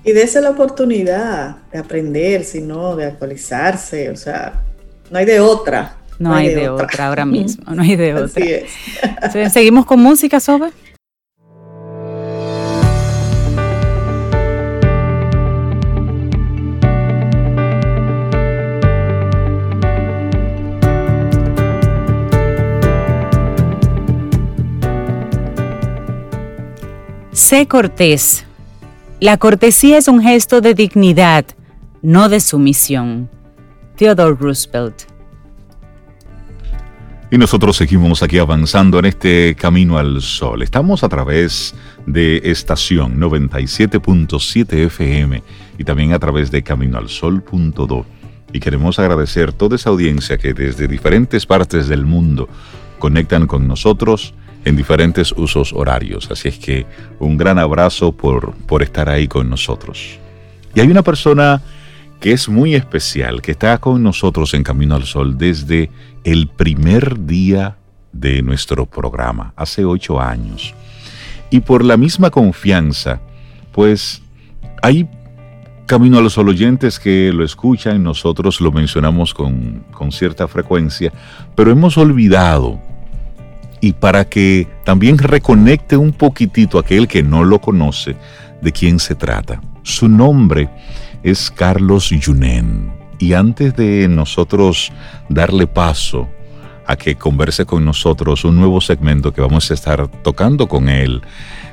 [0.05, 4.11] Y dése la oportunidad de aprender, sino de actualizarse.
[4.11, 4.63] O sea,
[5.11, 5.97] no hay de otra.
[6.23, 7.09] No, hay, de, otra.
[7.09, 9.51] ahora mismo, no hay de otra.
[9.51, 10.71] Seguimos con música, Sobe.
[27.33, 28.45] Sé cortés.
[29.19, 31.45] La cortesía es un gesto de dignidad,
[32.01, 33.29] no de sumisión.
[33.97, 35.12] Theodore Roosevelt.
[37.33, 40.63] Y nosotros seguimos aquí avanzando en este camino al sol.
[40.63, 41.75] Estamos a través
[42.05, 45.43] de estación 97.7 FM
[45.79, 48.05] y también a través de caminoalsol.do.
[48.53, 52.51] Y queremos agradecer toda esa audiencia que desde diferentes partes del mundo
[52.99, 54.35] conectan con nosotros
[54.67, 56.31] en diferentes usos horarios.
[56.31, 56.85] Así es que
[57.19, 60.19] un gran abrazo por, por estar ahí con nosotros.
[60.75, 61.63] Y hay una persona
[62.23, 65.91] que es muy especial, que está con nosotros en Camino al Sol desde
[66.23, 67.79] el primer día
[68.13, 70.73] de nuestro programa, hace ocho años.
[71.51, 73.21] Y por la misma confianza,
[73.73, 74.23] pues
[74.83, 75.09] hay
[75.87, 81.13] Camino a los Sol oyentes que lo escuchan, nosotros lo mencionamos con, con cierta frecuencia,
[81.57, 82.81] pero hemos olvidado,
[83.81, 88.15] y para que también reconecte un poquitito aquel que no lo conoce,
[88.63, 89.61] de quién se trata.
[89.83, 90.71] Su nombre
[91.23, 92.93] es Carlos Yunen.
[93.19, 94.93] Y antes de nosotros
[95.29, 96.29] darle paso
[96.87, 101.23] a que converse con nosotros un nuevo segmento que vamos a estar tocando con él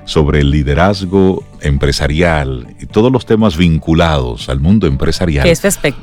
[0.05, 5.45] sobre el liderazgo empresarial y todos los temas vinculados al mundo empresarial.
[5.45, 5.61] Que es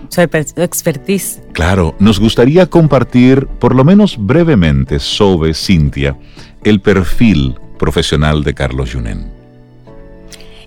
[0.09, 1.41] su expertise.
[1.53, 6.17] Claro, nos gustaría compartir, por lo menos brevemente, sobre Cintia,
[6.63, 9.33] el perfil profesional de Carlos Yunen.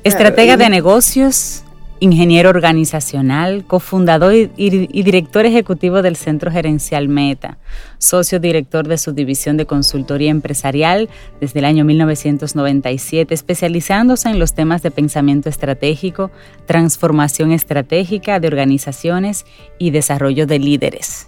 [0.04, 1.64] Estratega de negocios,
[2.00, 7.58] ingeniero organizacional, cofundador y, director ejecutivo del Centro Gerencial Meta,
[7.98, 11.10] socio director de su división de consultoría empresarial
[11.42, 16.32] desde el año 1997, especializándose en los temas de pensamiento estratégico,
[16.66, 19.46] transformación estratégica de organizaciones
[19.78, 21.28] y desarrollo de líderes.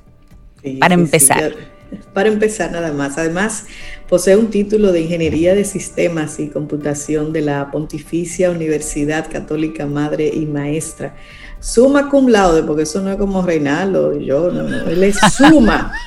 [0.79, 1.53] Para empezar.
[2.13, 3.17] para empezar nada más.
[3.17, 3.65] Además,
[4.07, 10.31] posee un título de Ingeniería de Sistemas y Computación de la Pontificia Universidad Católica Madre
[10.33, 11.15] y Maestra.
[11.59, 15.93] Suma cum laude, porque eso no es como Reinaldo, yo, no, no, él es suma.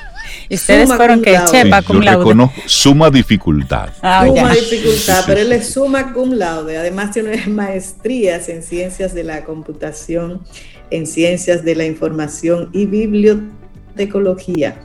[0.49, 2.51] Y ustedes fueron que chepa cum laude.
[2.65, 3.89] suma dificultad.
[4.01, 6.77] Ah, suma dificultad, pero él es suma cum laude.
[6.77, 10.41] Además tiene maestrías en ciencias de la computación,
[10.91, 14.77] en ciencias de la información y bibliotecología.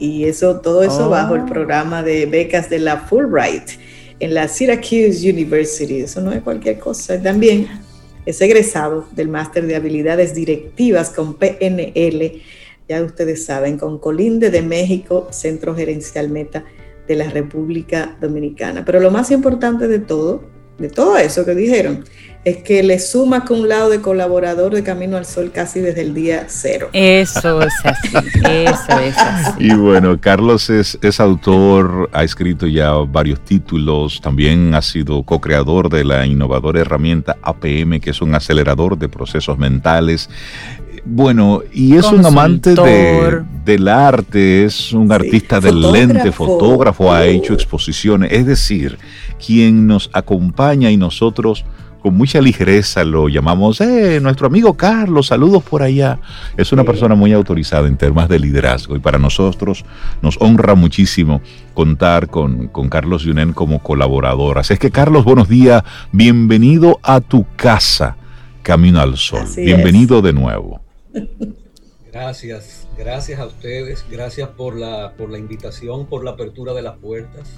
[0.00, 1.10] Y eso, todo eso oh.
[1.10, 3.78] bajo el programa de becas de la Fulbright
[4.18, 6.00] en la Syracuse University.
[6.00, 7.20] Eso no es cualquier cosa.
[7.22, 7.68] También
[8.26, 12.42] es egresado del máster de habilidades directivas con PNL,
[12.88, 16.64] ya ustedes saben, con Colinde de México, Centro Gerencial Meta
[17.06, 18.84] de la República Dominicana.
[18.84, 20.42] Pero lo más importante de todo,
[20.80, 22.04] de todo eso que dijeron,
[22.42, 26.00] es que le suma con un lado de colaborador de Camino al Sol casi desde
[26.00, 26.88] el día cero.
[26.94, 29.52] Eso es así, eso es así.
[29.58, 35.90] Y bueno, Carlos es, es autor, ha escrito ya varios títulos, también ha sido co-creador
[35.90, 40.30] de la innovadora herramienta APM, que es un acelerador de procesos mentales.
[41.04, 47.26] Bueno, y es un amante de, del arte, es un artista del lente, fotógrafo, ha
[47.26, 48.98] hecho exposiciones, es decir,
[49.44, 51.64] quien nos acompaña y nosotros
[52.00, 56.18] con mucha ligereza lo llamamos, eh, nuestro amigo Carlos, saludos por allá.
[56.56, 59.84] Es una persona muy autorizada en temas de liderazgo y para nosotros
[60.22, 61.42] nos honra muchísimo
[61.74, 64.58] contar con, con Carlos Yunen como colaborador.
[64.58, 68.16] Así es que Carlos, buenos días, bienvenido a tu casa,
[68.62, 69.46] Camino al Sol.
[69.56, 70.80] bienvenido de nuevo.
[72.12, 76.96] Gracias, gracias a ustedes, gracias por la, por la invitación, por la apertura de las
[76.98, 77.48] puertas.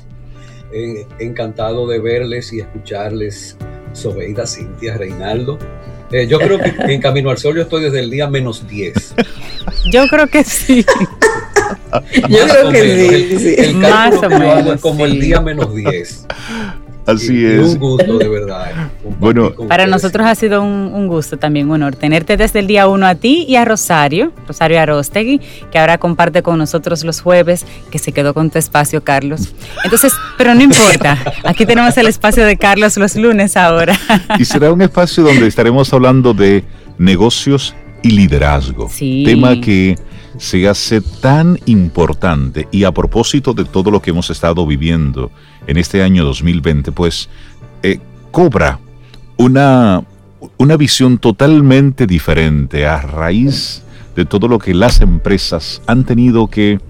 [1.18, 3.56] encantado de verles y escucharles
[3.92, 5.58] Sobeida, Cintia, Reinaldo.
[6.10, 9.14] Eh, yo creo que en Camino al Sol yo estoy desde el día menos 10.
[9.90, 10.84] Yo creo que sí.
[12.28, 13.54] yo creo que sí.
[13.58, 16.26] El, Más o menos, como el día menos 10.
[17.06, 17.74] Así es.
[17.74, 18.72] Un gusto, de verdad.
[19.18, 23.06] Bueno, para nosotros ha sido un, gusto también, un honor tenerte desde el día uno
[23.06, 25.40] a ti y a Rosario, Rosario Arostegui,
[25.70, 29.54] que ahora comparte con nosotros los jueves, que se quedó con tu espacio, Carlos.
[29.84, 33.96] Entonces, pero no importa, aquí tenemos el espacio de Carlos los lunes ahora.
[34.38, 36.64] Y será un espacio donde estaremos hablando de
[36.98, 38.90] negocios y liderazgo.
[38.98, 39.96] Tema que
[40.38, 45.30] se hace tan importante y a propósito de todo lo que hemos estado viviendo
[45.66, 47.28] en este año 2020, pues
[47.82, 48.78] eh, cobra
[49.36, 50.04] una,
[50.56, 53.82] una visión totalmente diferente a raíz
[54.16, 56.80] de todo lo que las empresas han tenido que,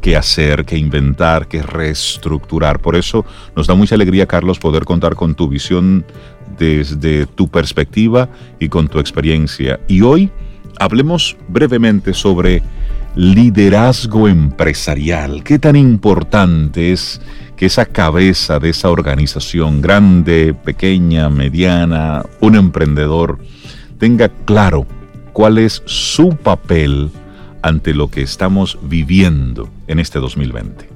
[0.00, 2.80] que hacer, que inventar, que reestructurar.
[2.80, 3.24] Por eso
[3.54, 6.04] nos da mucha alegría, Carlos, poder contar con tu visión
[6.58, 8.28] desde tu perspectiva
[8.58, 9.80] y con tu experiencia.
[9.88, 10.30] Y hoy
[10.78, 12.62] hablemos brevemente sobre
[13.16, 15.42] liderazgo empresarial.
[15.42, 17.20] ¿Qué tan importante es
[17.56, 23.38] que esa cabeza de esa organización, grande, pequeña, mediana, un emprendedor,
[23.98, 24.86] tenga claro
[25.32, 27.10] cuál es su papel
[27.62, 30.86] ante lo que estamos viviendo en este 2020?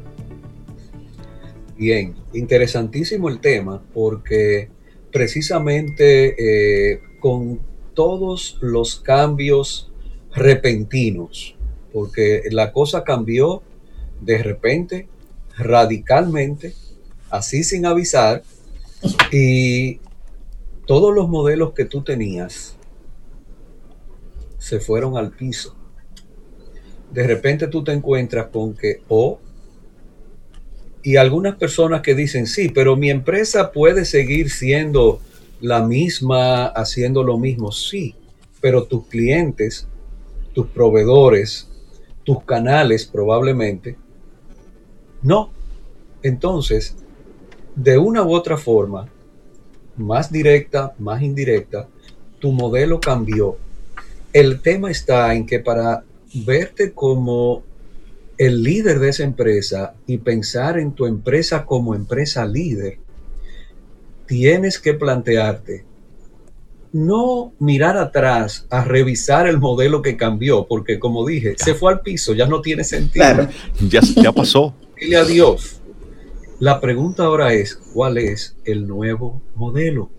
[1.79, 4.69] Bien, interesantísimo el tema porque
[5.11, 6.35] precisamente
[6.93, 7.61] eh, con
[7.95, 9.91] todos los cambios
[10.35, 11.57] repentinos,
[11.93, 13.63] porque la cosa cambió
[14.21, 15.09] de repente,
[15.57, 16.75] radicalmente,
[17.31, 18.43] así sin avisar,
[19.33, 20.01] y
[20.87, 22.77] todos los modelos que tú tenías
[24.59, 25.75] se fueron al piso.
[27.13, 29.41] De repente tú te encuentras con que o
[31.03, 35.21] y algunas personas que dicen, sí, pero mi empresa puede seguir siendo
[35.61, 38.15] la misma, haciendo lo mismo, sí,
[38.61, 39.89] pero tus clientes,
[40.53, 41.70] tus proveedores,
[42.31, 43.97] tus canales probablemente,
[45.21, 45.51] no.
[46.23, 46.95] Entonces,
[47.75, 49.09] de una u otra forma,
[49.97, 51.89] más directa, más indirecta,
[52.39, 53.57] tu modelo cambió.
[54.33, 56.05] El tema está en que para
[56.47, 57.65] verte como
[58.39, 62.99] el líder de esa empresa y pensar en tu empresa como empresa líder,
[64.27, 65.85] tienes que plantearte
[66.93, 72.01] no mirar atrás a revisar el modelo que cambió, porque como dije, se fue al
[72.01, 73.49] piso, ya no tiene sentido.
[73.89, 74.75] Ya, ya pasó.
[75.01, 75.81] Dile adiós.
[76.59, 80.11] La pregunta ahora es, ¿cuál es el nuevo modelo?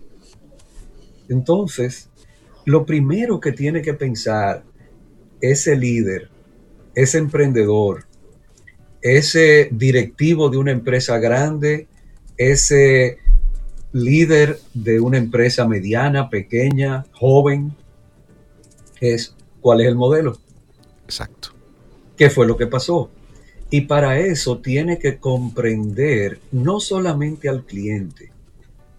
[1.28, 2.08] Entonces,
[2.64, 4.64] lo primero que tiene que pensar
[5.40, 6.30] ese líder,
[6.94, 8.06] ese emprendedor,
[9.02, 11.88] ese directivo de una empresa grande,
[12.36, 13.18] ese
[13.92, 17.74] líder de una empresa mediana, pequeña, joven,
[19.00, 20.38] es cuál es el modelo.
[21.04, 21.50] Exacto.
[22.16, 23.10] ¿Qué fue lo que pasó?
[23.70, 28.30] Y para eso tiene que comprender no solamente al cliente,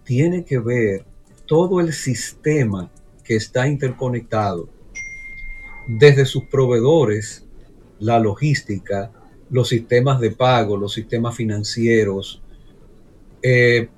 [0.04, 1.04] tiene que ver
[1.46, 2.90] todo el sistema
[3.22, 4.68] que está interconectado,
[5.86, 7.44] desde sus proveedores,
[8.00, 9.12] la logística,
[9.50, 12.42] los sistemas de pago, los sistemas financieros,
[13.42, 13.88] eh,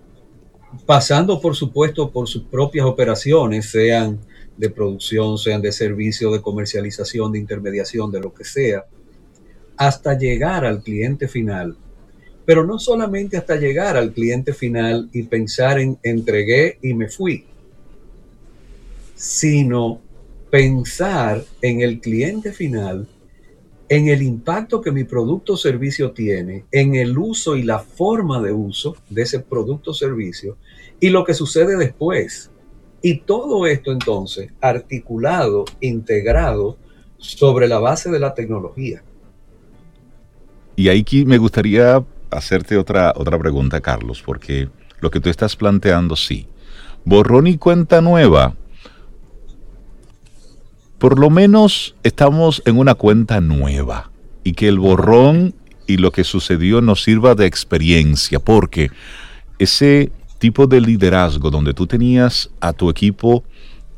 [0.85, 4.18] pasando por supuesto por sus propias operaciones, sean
[4.57, 8.85] de producción, sean de servicio, de comercialización, de intermediación, de lo que sea,
[9.77, 11.77] hasta llegar al cliente final.
[12.45, 17.45] Pero no solamente hasta llegar al cliente final y pensar en entregué y me fui,
[19.14, 20.01] sino
[20.51, 23.09] pensar en el cliente final,
[23.89, 28.41] en el impacto que mi producto o servicio tiene, en el uso y la forma
[28.41, 30.57] de uso de ese producto o servicio
[31.01, 32.51] y lo que sucede después.
[33.03, 36.76] Y todo esto entonces articulado, integrado
[37.18, 39.03] sobre la base de la tecnología.
[40.74, 44.68] Y ahí me gustaría hacerte otra, otra pregunta, Carlos, porque
[45.01, 46.47] lo que tú estás planteando, sí.
[47.05, 48.55] Borrón y cuenta nueva.
[50.99, 54.11] Por lo menos estamos en una cuenta nueva
[54.42, 55.55] y que el borrón
[55.86, 58.90] y lo que sucedió nos sirva de experiencia, porque
[59.59, 63.45] ese tipo de liderazgo donde tú tenías a tu equipo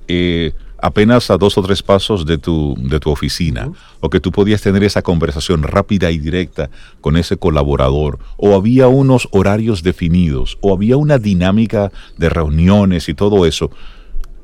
[0.07, 3.71] eh, apenas a dos o tres pasos de tu, de tu oficina,
[4.01, 6.71] o que tú podías tener esa conversación rápida y directa
[7.01, 13.15] con ese colaborador, o había unos horarios definidos, o había una dinámica de reuniones y
[13.15, 13.71] todo eso,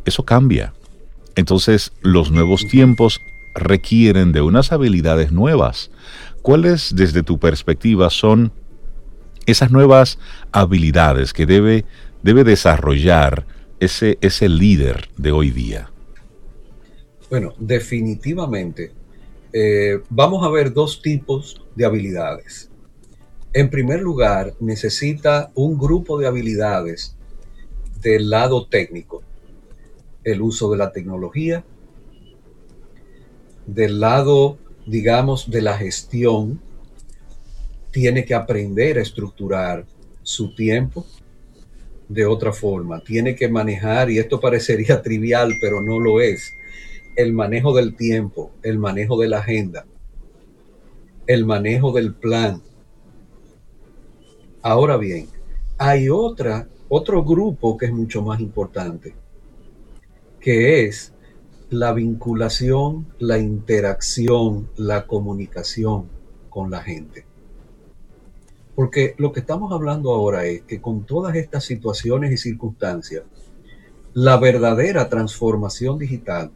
[0.05, 0.75] eso cambia.
[1.37, 3.21] Entonces los nuevos tiempos
[3.55, 5.91] requieren de unas habilidades nuevas.
[6.43, 8.53] ¿Cuáles desde tu perspectiva son
[9.47, 10.19] esas nuevas
[10.53, 11.85] habilidades que debe,
[12.23, 13.47] debe desarrollar
[13.81, 15.91] ese, ese líder de hoy día?
[17.31, 18.93] Bueno, definitivamente
[19.53, 22.71] eh, vamos a ver dos tipos de habilidades.
[23.53, 27.17] En primer lugar, necesita un grupo de habilidades
[28.01, 29.23] del lado técnico,
[30.25, 31.65] el uso de la tecnología,
[33.67, 36.61] del lado, digamos, de la gestión,
[37.95, 39.87] tiene que aprender a estructurar
[40.25, 41.07] su tiempo
[42.09, 46.53] de otra forma, tiene que manejar, y esto parecería trivial, pero no lo es,
[47.15, 49.87] el manejo del tiempo, el manejo de la agenda,
[51.29, 52.61] el manejo del plan.
[54.61, 55.29] Ahora bien,
[55.79, 59.15] hay otra, otro grupo que es mucho más importante,
[60.41, 61.13] que es
[61.71, 66.09] la vinculación, la interacción, la comunicación
[66.51, 67.25] con la gente.
[68.75, 73.25] Porque lo que estamos hablando ahora es que con todas estas situaciones y circunstancias,
[74.15, 76.51] la verdadera transformación digital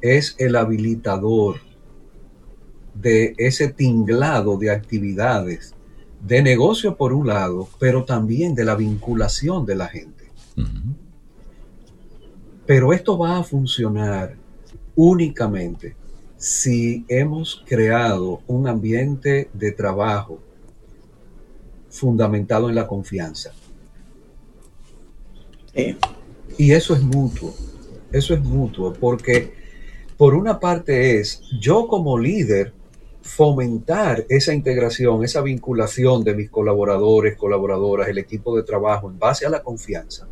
[0.00, 1.56] es el habilitador
[2.94, 5.74] de ese tinglado de actividades
[6.20, 10.30] de negocio por un lado, pero también de la vinculación de la gente.
[12.66, 14.36] Pero esto va a funcionar
[14.94, 15.96] únicamente
[16.36, 20.40] si hemos creado un ambiente de trabajo
[21.92, 23.52] fundamentado en la confianza.
[26.58, 27.54] Y eso es mutuo,
[28.10, 29.54] eso es mutuo, porque
[30.16, 32.72] por una parte es yo como líder
[33.22, 39.46] fomentar esa integración, esa vinculación de mis colaboradores, colaboradoras, el equipo de trabajo en base
[39.46, 40.26] a la confianza.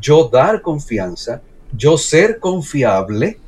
[0.00, 1.42] Yo dar confianza,
[1.76, 3.38] yo ser confiable,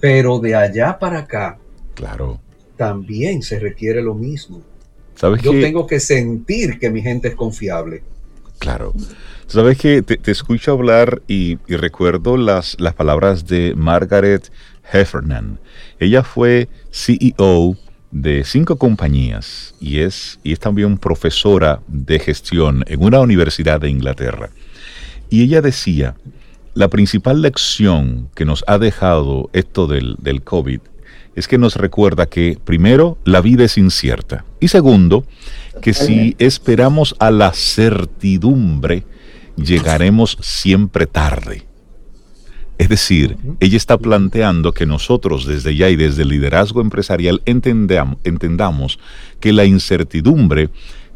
[0.00, 1.58] pero de allá para acá,
[1.94, 2.40] claro,
[2.76, 4.62] también se requiere lo mismo.
[5.20, 8.02] Yo tengo que sentir que mi gente es confiable.
[8.58, 8.92] Claro.
[9.46, 14.50] Sabes que te, escucho hablar y, recuerdo las, las palabras de Margaret
[14.92, 15.58] Heffernan.
[15.98, 17.76] Ella fue CEO
[18.10, 23.90] de cinco compañías y es, y es también profesora de gestión en una universidad de
[23.90, 24.50] Inglaterra.
[25.30, 26.14] Y ella decía,
[26.74, 30.80] la principal lección que nos ha dejado esto del, del COVID
[31.34, 34.44] es que nos recuerda que, primero, la vida es incierta.
[34.60, 35.24] Y segundo,
[35.82, 39.04] que si esperamos a la certidumbre,
[39.56, 41.66] llegaremos siempre tarde.
[42.78, 48.18] Es decir, ella está planteando que nosotros desde ya y desde el liderazgo empresarial entendamos,
[48.24, 48.98] entendamos
[49.38, 50.70] que la incertidumbre,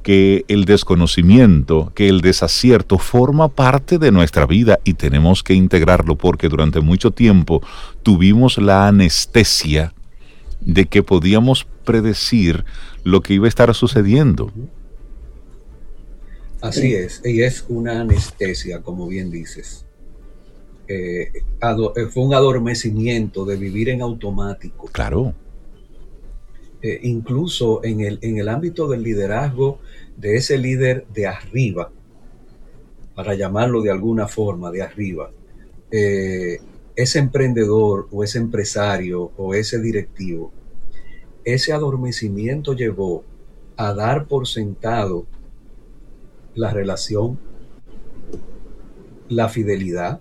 [0.05, 6.17] que el desconocimiento, que el desacierto forma parte de nuestra vida y tenemos que integrarlo
[6.17, 7.61] porque durante mucho tiempo
[8.05, 9.95] tuvimos la anestesia
[10.69, 12.67] de que podíamos predecir
[13.03, 14.53] lo que iba a estar sucediendo.
[16.61, 19.87] Así es, y es una anestesia, como bien dices.
[20.87, 24.89] Eh, eh, fue un adormecimiento de vivir en automático.
[24.93, 25.35] Claro.
[26.83, 29.79] Eh, incluso en el, en el ámbito del liderazgo
[30.19, 31.91] de ese líder de arriba,
[33.15, 35.31] para llamarlo de alguna forma, de arriba,
[35.91, 40.53] ese emprendedor o ese empresario o ese directivo
[41.45, 43.25] ese adormecimiento llevó
[43.77, 45.27] a dar por sentado
[46.55, 47.39] la relación,
[49.29, 50.21] la fidelidad,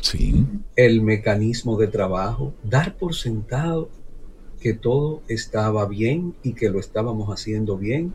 [0.00, 0.44] sí.
[0.76, 3.88] el mecanismo de trabajo, dar por sentado
[4.60, 8.12] que todo estaba bien y que lo estábamos haciendo bien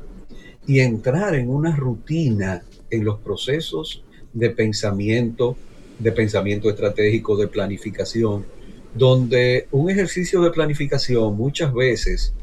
[0.68, 4.04] y entrar en una rutina en los procesos
[4.34, 5.56] de pensamiento,
[6.00, 8.46] de pensamiento estratégico, de planificación,
[8.94, 12.34] donde un ejercicio de planificación muchas veces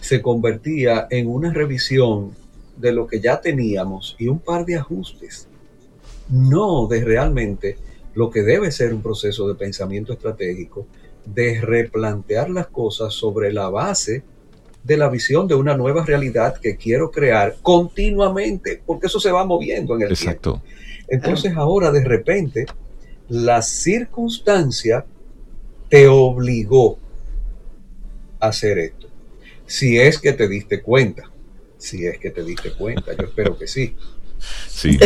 [0.00, 2.32] se convertía en una revisión
[2.76, 5.48] de lo que ya teníamos y un par de ajustes,
[6.28, 7.76] no de realmente
[8.14, 10.86] lo que debe ser un proceso de pensamiento estratégico,
[11.24, 14.22] de replantear las cosas sobre la base
[14.84, 19.44] de la visión de una nueva realidad que quiero crear continuamente, porque eso se va
[19.44, 20.62] moviendo en el Exacto.
[20.62, 20.68] tiempo.
[21.08, 22.66] Entonces ahora de repente
[23.28, 25.04] la circunstancia
[25.88, 26.98] te obligó
[28.40, 29.08] a hacer esto.
[29.66, 31.30] Si es que te diste cuenta,
[31.76, 33.94] si es que te diste cuenta, yo espero que sí.
[34.68, 34.98] Sí,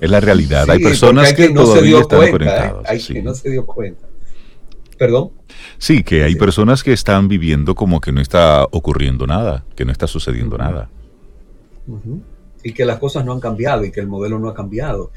[0.00, 0.68] es la realidad.
[0.70, 2.72] hay personas que, no se dio están cuenta, ¿eh?
[2.86, 4.06] Hay que no se dio cuenta.
[4.98, 5.30] Perdón.
[5.78, 9.92] Sí, que hay personas que están viviendo como que no está ocurriendo nada, que no
[9.92, 10.90] está sucediendo nada.
[12.62, 15.12] Y que las cosas no han cambiado y que el modelo no ha cambiado.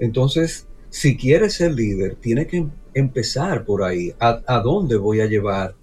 [0.00, 4.14] Entonces, si quieres ser líder, tiene que empezar por ahí.
[4.18, 5.74] ¿A, dónde voy a llevar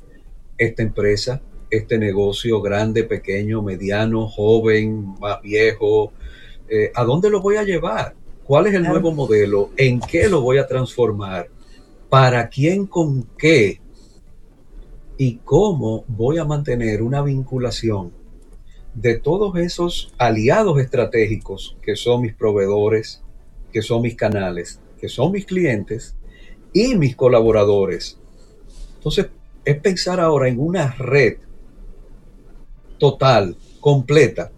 [0.58, 6.12] esta empresa, este negocio grande, pequeño, mediano, joven, más viejo?
[6.68, 8.16] Eh, ¿A dónde lo voy a llevar?
[8.44, 9.70] ¿Cuál es el nuevo modelo?
[9.78, 11.50] ¿En qué lo voy a transformar?
[12.10, 13.80] ¿Para quién con qué?
[15.16, 18.12] ¿Y cómo voy a mantener una vinculación
[18.96, 23.22] de todos esos aliados estratégicos que son mis proveedores,
[23.72, 26.16] que son mis canales, que son mis clientes,
[26.74, 28.18] y mis colaboradores.
[28.96, 29.28] Entonces,
[29.64, 31.38] es pensar ahora en una red
[32.98, 34.52] total, completa,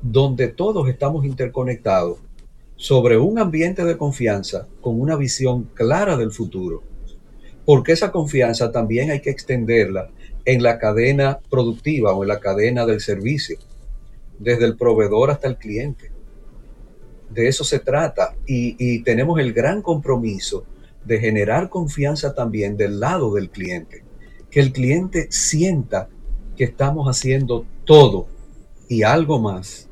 [0.00, 2.18] donde todos estamos interconectados
[2.76, 6.82] sobre un ambiente de confianza con una visión clara del futuro.
[7.64, 10.10] Porque esa confianza también hay que extenderla
[10.44, 13.58] en la cadena productiva o en la cadena del servicio,
[14.38, 16.12] desde el proveedor hasta el cliente.
[17.28, 20.64] De eso se trata y, y tenemos el gran compromiso
[21.04, 24.04] de generar confianza también del lado del cliente.
[24.50, 26.08] Que el cliente sienta
[26.56, 28.26] que estamos haciendo todo
[28.88, 29.88] y algo más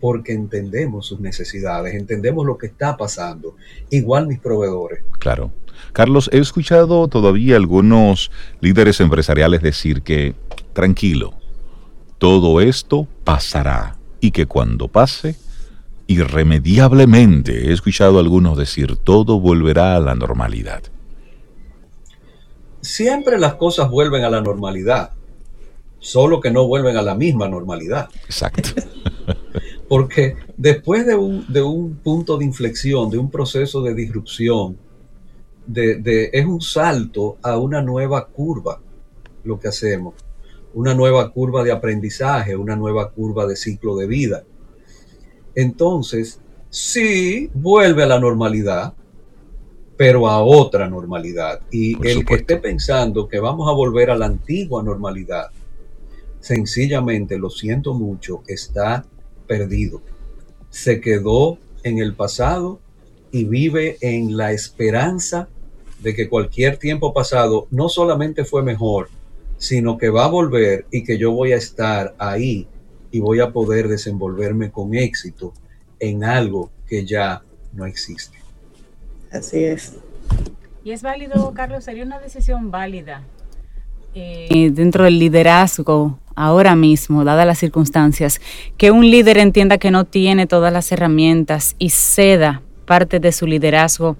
[0.00, 3.56] porque entendemos sus necesidades, entendemos lo que está pasando.
[3.90, 5.00] Igual mis proveedores.
[5.18, 5.52] Claro.
[5.92, 10.34] Carlos, he escuchado todavía algunos líderes empresariales decir que,
[10.72, 11.34] tranquilo,
[12.18, 15.36] todo esto pasará y que cuando pase,
[16.08, 20.82] irremediablemente, he escuchado a algunos decir, todo volverá a la normalidad.
[22.80, 25.12] Siempre las cosas vuelven a la normalidad,
[25.98, 28.08] solo que no vuelven a la misma normalidad.
[28.24, 28.70] Exacto.
[29.88, 34.78] Porque después de un, de un, punto de inflexión, de un proceso de disrupción,
[35.66, 38.80] de, es un salto a una nueva curva
[39.44, 40.14] lo que hacemos,
[40.72, 44.44] una nueva curva de aprendizaje, una nueva curva de ciclo de vida
[45.58, 46.40] entonces
[46.70, 48.94] sí vuelve a la normalidad,
[49.96, 51.62] pero a otra normalidad.
[51.72, 55.48] Y el que esté pensando que vamos a volver a la antigua normalidad,
[56.38, 59.04] sencillamente, lo siento mucho, está
[59.48, 60.00] perdido.
[60.70, 62.78] Se quedó en el pasado
[63.32, 65.48] y vive en la esperanza
[66.00, 69.08] de que cualquier tiempo pasado no solamente fue mejor,
[69.56, 72.68] sino que va a volver y que yo voy a estar ahí
[73.10, 75.52] y voy a poder desenvolverme con éxito
[75.98, 77.42] en algo que ya
[77.72, 78.38] no existe.
[79.30, 79.94] Así es.
[80.84, 83.22] Y es válido, Carlos, sería una decisión válida
[84.14, 88.40] eh, dentro del liderazgo ahora mismo, dadas las circunstancias,
[88.76, 93.46] que un líder entienda que no tiene todas las herramientas y ceda parte de su
[93.46, 94.16] liderazgo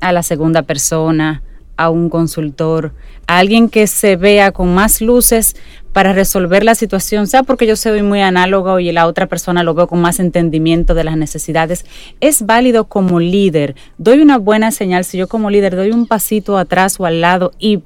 [0.00, 1.42] a la segunda persona,
[1.76, 2.92] a un consultor,
[3.26, 5.56] a alguien que se vea con más luces
[5.92, 9.74] para resolver la situación, sea porque yo soy muy análogo y la otra persona lo
[9.74, 11.86] veo con más entendimiento de las necesidades,
[12.20, 13.74] es válido como líder.
[13.96, 17.52] Doy una buena señal si yo como líder doy un pasito atrás o al lado
[17.58, 17.82] y,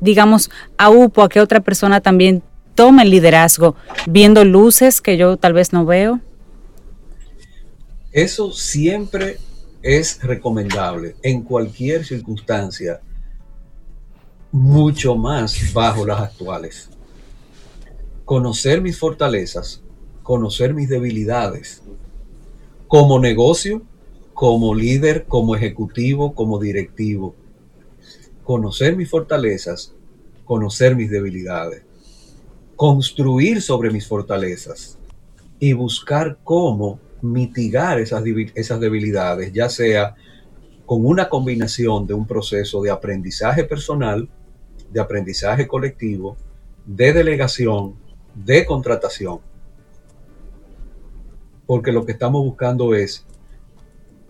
[0.00, 2.42] digamos, aupo a que otra persona también
[2.76, 3.74] tome el liderazgo,
[4.06, 6.20] viendo luces que yo tal vez no veo.
[8.12, 9.38] Eso siempre
[9.86, 13.00] es recomendable en cualquier circunstancia,
[14.50, 16.90] mucho más bajo las actuales.
[18.24, 19.80] Conocer mis fortalezas,
[20.24, 21.82] conocer mis debilidades,
[22.88, 23.82] como negocio,
[24.34, 27.36] como líder, como ejecutivo, como directivo.
[28.42, 29.92] Conocer mis fortalezas,
[30.44, 31.82] conocer mis debilidades.
[32.76, 34.98] construir sobre mis fortalezas
[35.58, 38.22] y buscar cómo mitigar esas,
[38.54, 40.14] esas debilidades, ya sea
[40.84, 44.28] con una combinación de un proceso de aprendizaje personal,
[44.90, 46.36] de aprendizaje colectivo,
[46.84, 47.96] de delegación,
[48.34, 49.40] de contratación.
[51.66, 53.24] Porque lo que estamos buscando es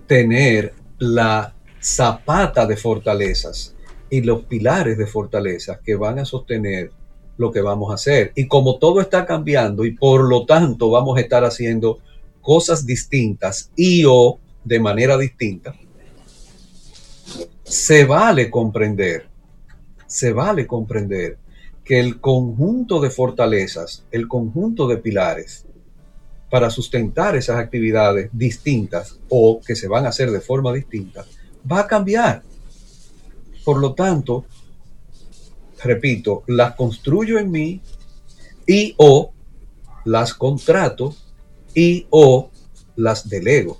[0.06, 3.74] tener la zapata de fortalezas
[4.08, 6.90] y los pilares de fortalezas que van a sostener
[7.36, 8.32] lo que vamos a hacer.
[8.34, 11.98] Y como todo está cambiando y por lo tanto vamos a estar haciendo
[12.46, 15.74] cosas distintas y o de manera distinta,
[17.64, 19.26] se vale comprender,
[20.06, 21.38] se vale comprender
[21.82, 25.66] que el conjunto de fortalezas, el conjunto de pilares
[26.48, 31.26] para sustentar esas actividades distintas o que se van a hacer de forma distinta,
[31.70, 32.44] va a cambiar.
[33.64, 34.44] Por lo tanto,
[35.82, 37.80] repito, las construyo en mí
[38.68, 39.32] y o
[40.04, 41.16] las contrato
[41.76, 42.50] y o
[42.96, 43.78] las delego.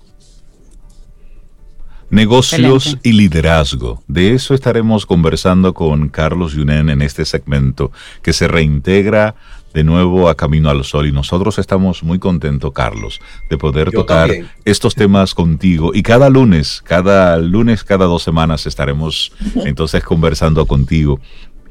[2.09, 4.05] Negocios y liderazgo.
[4.07, 7.91] De eso estaremos conversando con Carlos Yunen en este segmento
[8.23, 9.35] que se reintegra
[9.75, 11.09] de nuevo a Camino al Sol.
[11.09, 13.21] Y nosotros estamos muy contentos, Carlos,
[13.51, 14.31] de poder tocar
[14.65, 15.91] estos temas contigo.
[15.93, 19.33] Y cada lunes, cada lunes, cada dos semanas estaremos
[19.65, 21.21] entonces conversando contigo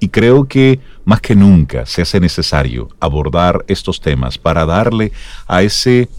[0.05, 5.11] y creo que más que nunca se hace necesario abordar estos temas para darle
[5.47, 6.09] a ese,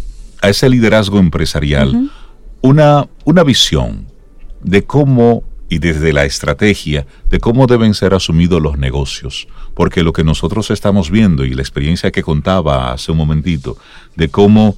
[0.43, 2.11] a ese liderazgo empresarial
[2.63, 4.09] una, una visión
[4.61, 9.47] de cómo y desde la estrategia de cómo deben ser asumidos los negocios.
[9.75, 13.79] Porque lo que nosotros estamos viendo y la experiencia que contaba hace un momentito
[14.17, 14.77] de cómo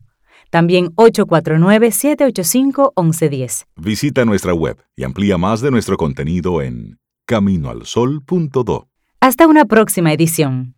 [0.52, 3.66] También 849-785-1110.
[3.76, 8.88] Visita nuestra web y amplía más de nuestro contenido en caminoalsol.do.
[9.20, 10.75] Hasta una próxima edición.